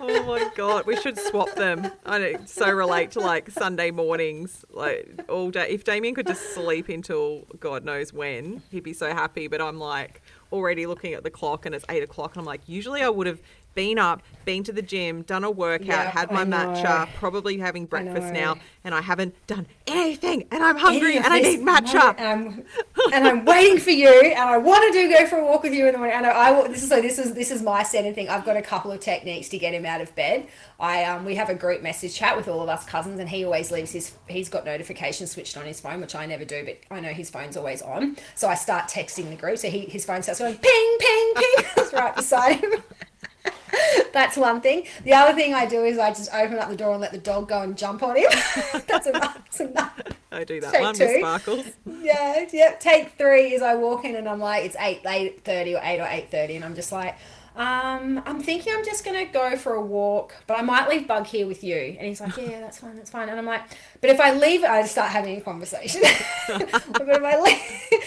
[0.00, 1.92] Oh my god, we should swap them.
[2.04, 5.68] I so relate to like Sunday mornings, like all day.
[5.70, 9.46] If Damien could just sleep until God knows when, he'd be so happy.
[9.46, 12.62] But I'm like already looking at the clock and it's eight o'clock, and I'm like,
[12.66, 13.40] usually I would have
[13.74, 18.32] been up, been to the gym, done a workout, had my matcha, probably having breakfast
[18.32, 22.64] now, and I haven't done anything, and I'm hungry, and I need matcha, and I'm,
[23.12, 25.72] and I'm, waiting for you, and I want to do go for a walk with
[25.72, 26.16] you in the morning.
[26.16, 28.28] And I, I this is so this is this is my setting thing.
[28.28, 30.48] I've got a couple of techniques to get him out of bed.
[30.80, 33.44] I um we have a group message chat with all of us cousins, and he
[33.44, 36.78] always leaves his he's got notifications switched on his phone, which I never do, but
[36.90, 38.16] I know his phone's always on.
[38.34, 41.84] So I start texting the group, so he his phone starts going ping ping ping,
[41.92, 42.82] right beside him.
[44.12, 44.86] That's one thing.
[45.04, 47.18] The other thing I do is I just open up the door and let the
[47.18, 48.30] dog go and jump on him.
[48.86, 49.34] that's enough.
[49.34, 50.00] That's enough.
[50.30, 51.04] I do that Take one two.
[51.06, 51.66] with sparkles.
[51.86, 52.74] Yeah, yeah.
[52.78, 56.00] Take three is I walk in and I'm like, it's eight, eight thirty or eight
[56.00, 57.16] or eight thirty, and I'm just like,
[57.54, 61.26] um, I'm thinking I'm just gonna go for a walk, but I might leave Bug
[61.26, 61.76] here with you.
[61.76, 63.28] And he's like, yeah, that's fine, that's fine.
[63.28, 63.62] And I'm like,
[64.00, 66.00] but if I leave, I start having a conversation.
[66.48, 67.60] but if I leave,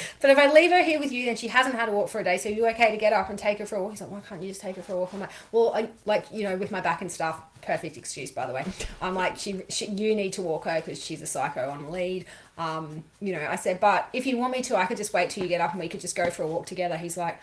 [0.21, 2.19] but if I leave her here with you, then she hasn't had a walk for
[2.19, 2.37] a day.
[2.37, 3.91] So you okay to get up and take her for a walk?
[3.91, 5.13] He's like, why can't you just take her for a walk?
[5.13, 7.41] I'm like, well, I, like you know, with my back and stuff.
[7.61, 8.63] Perfect excuse, by the way.
[9.01, 12.25] I'm like, she, she you need to walk her because she's a psycho on lead.
[12.57, 15.31] Um, you know, I said, but if you want me to, I could just wait
[15.31, 16.95] till you get up and we could just go for a walk together.
[16.95, 17.39] He's like,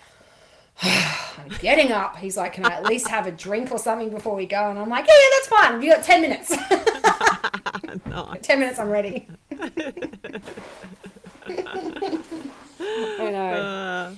[0.82, 2.16] I'm getting up.
[2.16, 4.70] He's like, can I at least have a drink or something before we go?
[4.70, 5.82] And I'm like, yeah, yeah, that's fine.
[5.82, 6.50] You got 10 minutes.
[8.06, 8.38] nice.
[8.46, 9.28] 10 minutes, I'm ready.
[12.80, 13.52] I know.
[13.52, 14.12] Uh,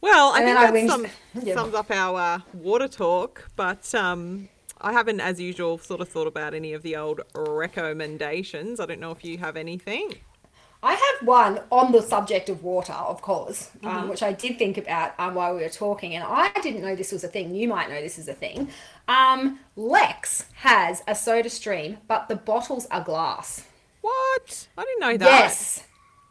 [0.00, 1.06] well, I And think that winged- sum,
[1.42, 1.54] Yeah.
[1.54, 4.48] sums up our uh, water talk, but um,
[4.80, 8.80] I haven't, as usual, sort of thought about any of the old recommendations.
[8.80, 10.14] I don't know if you have anything.
[10.86, 14.78] I have one on the subject of water, of course, um, which I did think
[14.78, 17.52] about um, while we were talking, and I didn't know this was a thing.
[17.56, 18.68] You might know this is a thing.
[19.08, 23.64] Um, Lex has a soda stream, but the bottles are glass.
[24.00, 24.68] What?
[24.78, 25.40] I didn't know that.
[25.40, 25.82] Yes.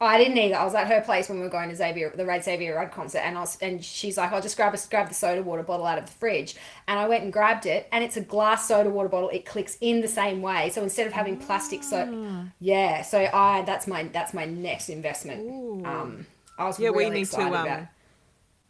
[0.02, 0.56] I didn't either.
[0.58, 2.92] I was at her place when we were going to Xavier, the Red Xavier Rudd
[2.92, 5.64] concert, and I was, and she's like, "I'll just grab a, grab the soda water
[5.64, 6.56] bottle out of the fridge,"
[6.88, 9.30] and I went and grabbed it, and it's a glass soda water bottle.
[9.30, 12.46] It clicks in the same way, so instead of having plastic, so Ah.
[12.60, 15.86] yeah, so I that's my that's my next investment.
[15.86, 16.26] Um,
[16.60, 17.82] I was Yeah, we really need to, um, about.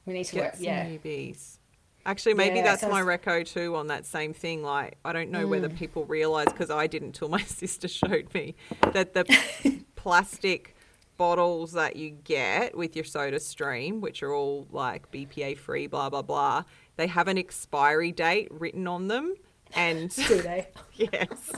[0.05, 0.85] We need to Get work, some yeah.
[0.85, 1.57] newbies.
[2.05, 4.61] Actually, maybe Yeah, that's so my reco too on that same thing.
[4.61, 5.75] Like, I don't know whether Mm.
[5.75, 8.53] people realize because I didn't till my sister showed me
[8.93, 9.25] that the
[9.95, 10.74] plastic
[11.17, 16.09] bottles that you get with your soda stream, which are all like BPA free, blah
[16.09, 16.63] blah blah,
[16.97, 19.35] they have an expiry date written on them,
[19.73, 20.67] and Do they?
[20.93, 21.51] yes,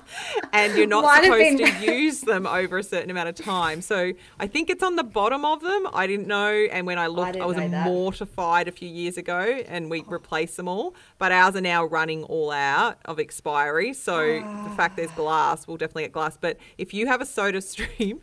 [0.51, 3.81] and you're not Might supposed to use them over a certain amount of time.
[3.81, 5.87] So I think it's on the bottom of them.
[5.93, 9.61] I didn't know, and when I looked, I, didn't was mortified a few years ago,
[9.67, 10.95] and we replaced them all.
[11.19, 13.93] But ours are now running all out of expiry.
[13.93, 16.37] So the fact there's glass, we'll definitely get glass.
[16.39, 18.21] But if you have a Soda Stream,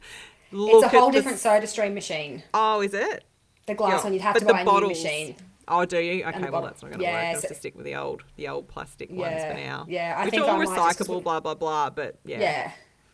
[0.55, 2.43] look It's a whole at the- different soda stream machine.
[2.55, 3.25] Oh, is it?
[3.67, 4.05] The glass Yeah.
[4.05, 5.37] one, you'd have But to the buy a bottles- new machine.
[5.67, 6.25] Oh, do you?
[6.25, 7.21] Okay, well bottle- that's not going to Yeah, work.
[7.23, 9.87] I have so- to stick with the old, the old plastic ones for now.
[9.89, 11.91] yeah, I which think are all might just- recyclable, blah blah blah.
[11.91, 12.71] But yeah, Yeah.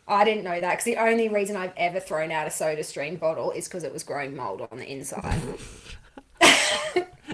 [0.08, 3.14] I didn't know that because the only reason I've ever thrown out a soda stream
[3.14, 5.40] bottle is because it was growing mold on the inside.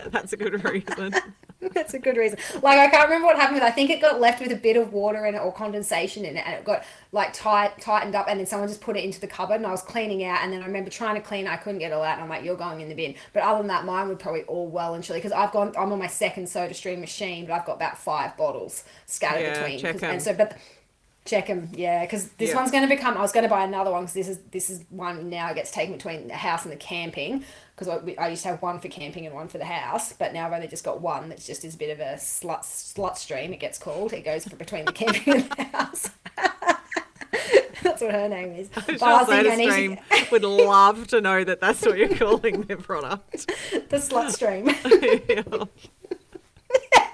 [0.10, 1.14] that's a good reason.
[1.72, 2.38] That's a good reason.
[2.62, 3.62] Like I can't remember what happened with.
[3.62, 6.36] I think it got left with a bit of water in it or condensation in
[6.36, 9.18] it, and it got like tight, tightened up, and then someone just put it into
[9.20, 9.54] the cupboard.
[9.54, 11.48] And I was cleaning out, and then I remember trying to clean.
[11.48, 13.42] I couldn't get it all out, and I'm like, "You're going in the bin." But
[13.42, 15.72] other than that, mine would probably all well and truly because I've gone.
[15.76, 19.58] I'm on my second Soda Stream machine, but I've got about five bottles scattered Yeah,
[19.58, 19.78] between.
[19.80, 20.10] check 'cause- 'em.
[20.10, 20.56] And so, but.
[21.26, 22.56] Check them, yeah, because this Yeah.
[22.56, 23.18] one's going to become.
[23.18, 25.56] I was going to buy another one because this is this is one now It
[25.56, 28.78] gets taken between the house and the camping because I, I used to have one
[28.80, 31.46] for camping and one for the house, but now I've only just got one that's
[31.46, 33.52] just is a bit of a slut slut stream.
[33.52, 34.12] It gets called.
[34.12, 36.10] It goes between the camping and the house.
[37.82, 38.68] that's what her name is.
[38.76, 41.84] I Sure, was thinking Soda I need Stream to- would love to know that that's
[41.84, 43.46] what you're calling their product.
[43.90, 44.68] the slut stream.
[45.28, 45.42] Yeah.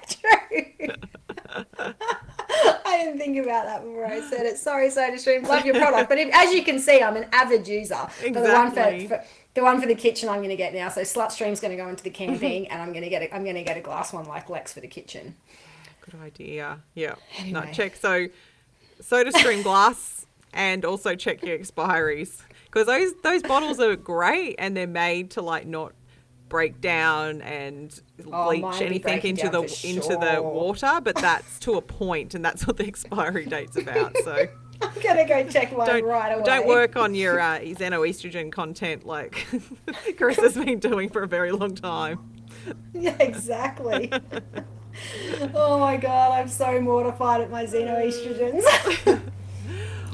[0.07, 0.43] True.
[2.85, 4.57] I didn't think about that before I said it.
[4.57, 5.47] Sorry, SodaStream.
[5.47, 7.95] Love your product, but if, as you can see, I'm an avid user.
[8.23, 8.31] Exactly.
[8.31, 9.23] But the one for, for
[9.53, 10.89] the one for the kitchen, I'm going to get now.
[10.89, 13.43] So Slutstream's going to go into the camping, and I'm going to get a, I'm
[13.43, 15.35] going to get a glass one like Lex for the kitchen.
[16.01, 16.79] Good idea.
[16.93, 17.15] Yeah.
[17.47, 17.95] No, check.
[17.95, 18.27] So,
[18.99, 24.75] soda stream glass and also check your expiries because those those bottles are great and
[24.75, 25.93] they're made to like not
[26.49, 28.01] break down and
[28.31, 32.33] Oh, bleach mine anything into the for into the water, but that's to a point,
[32.35, 34.15] and that's what the expiry date's about.
[34.23, 34.47] So
[34.81, 36.43] I'm to go check mine don't right away.
[36.43, 39.45] don't work on your uh, xenoestrogen content like
[40.17, 42.19] Chris has been doing for a very long time.
[42.93, 44.09] Yeah, exactly.
[45.53, 48.63] oh my god, I'm so mortified at my xenoestrogens.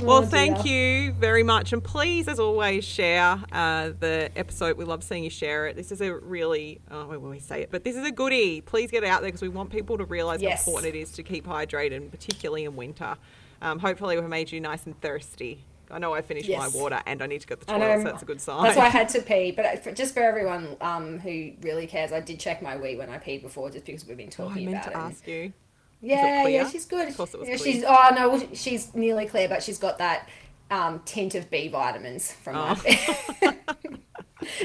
[0.01, 1.73] Well, thank you very much.
[1.73, 4.77] And please, as always, share uh, the episode.
[4.77, 5.75] We love seeing you share it.
[5.75, 8.61] This is a really, oh, we always say it, but this is a goodie.
[8.61, 10.65] Please get it out there because we want people to realise Yes.
[10.65, 13.17] how important it is to keep hydrated, particularly in winter.
[13.61, 15.63] Um, hopefully, we've made you nice and thirsty.
[15.91, 16.59] I know I finished Yes.
[16.73, 18.63] my water and I need to go to the toilet, so that's a good sign.
[18.63, 19.51] That's why I had to pee.
[19.51, 23.09] But for, just for everyone um, who really cares, I did check my wee when
[23.09, 25.11] I peed before, just because we've been talking Oh, I meant about to it.
[25.11, 25.53] ask you.
[26.01, 27.09] Yeah, yeah, she's good.
[27.09, 30.29] Of course it was Yeah, she's oh no, she's nearly clear, but she's got that
[30.71, 32.75] um, tint of B vitamins from Oh.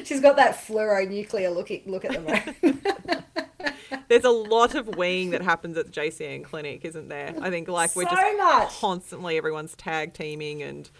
[0.04, 4.04] she's got that fluoronuclear look look at the moment.
[4.08, 7.34] there's a lot of weeing that happens at the JCN clinic, isn't there?
[7.40, 8.80] I think like we're So just much.
[8.80, 10.90] constantly everyone's tag teaming and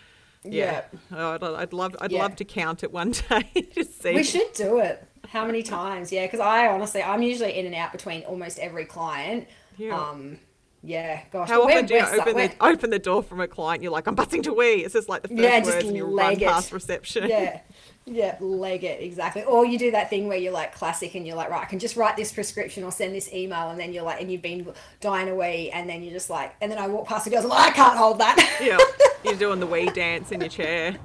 [0.43, 0.83] yeah.
[1.13, 2.23] Oh, I'd, I'd love I'd Yeah.
[2.23, 3.43] love to count it one day
[3.77, 4.15] to see.
[4.15, 5.07] We should do it.
[5.29, 6.13] How many times?
[6.13, 9.49] Yeah, because I honestly, I'm usually in and out between almost every client.
[9.77, 9.99] Yeah.
[9.99, 10.39] Um,
[10.83, 11.49] yeah, gosh.
[11.49, 13.83] How often do you open the open the door from a client?
[13.83, 14.85] You're like, I'm busting to wee.
[14.85, 16.47] It's just like the first Yeah, just words, and you run leg it.
[16.49, 17.29] past reception.
[17.29, 17.61] yeah
[18.07, 21.37] yeah leg it exactly or you do that thing where you're like classic and you're
[21.37, 24.03] like right i can just write this prescription or send this email and then you're
[24.03, 24.67] like and you've been
[25.01, 27.51] dying away and then you're just like and then i walk past the girls I'm
[27.51, 28.79] like i can't hold that yeah,
[29.25, 30.97] you're doing the wee dance in your chair.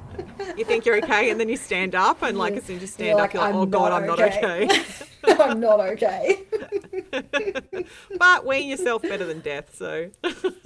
[0.58, 2.88] You think you're okay, and then you stand up, and like as soon as you
[2.88, 4.84] stand You're up, like, you're like, oh, "I'm oh god, I'm not okay." okay.
[5.40, 6.40] i'm not okay
[7.12, 9.76] but weeing yourself better than death.
[9.76, 10.10] So,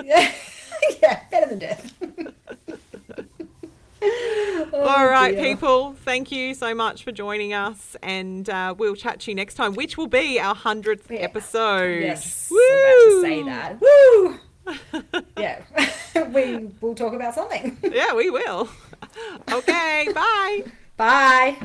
[0.03, 0.31] yeah
[1.01, 1.93] yeah better than death
[4.73, 5.43] all right, Oh, dear.
[5.55, 9.55] people, thank you so much for joining us, and uh, we'll chat to you next
[9.55, 11.19] time, which will be our hundredth Yeah.
[11.19, 12.01] episode.
[12.01, 12.57] yes Woo!
[12.71, 14.39] i'm about to say that woo
[15.37, 15.61] yeah
[16.33, 18.69] we will talk about something Yeah, we will.
[19.51, 20.63] Okay, bye.
[20.97, 21.57] bye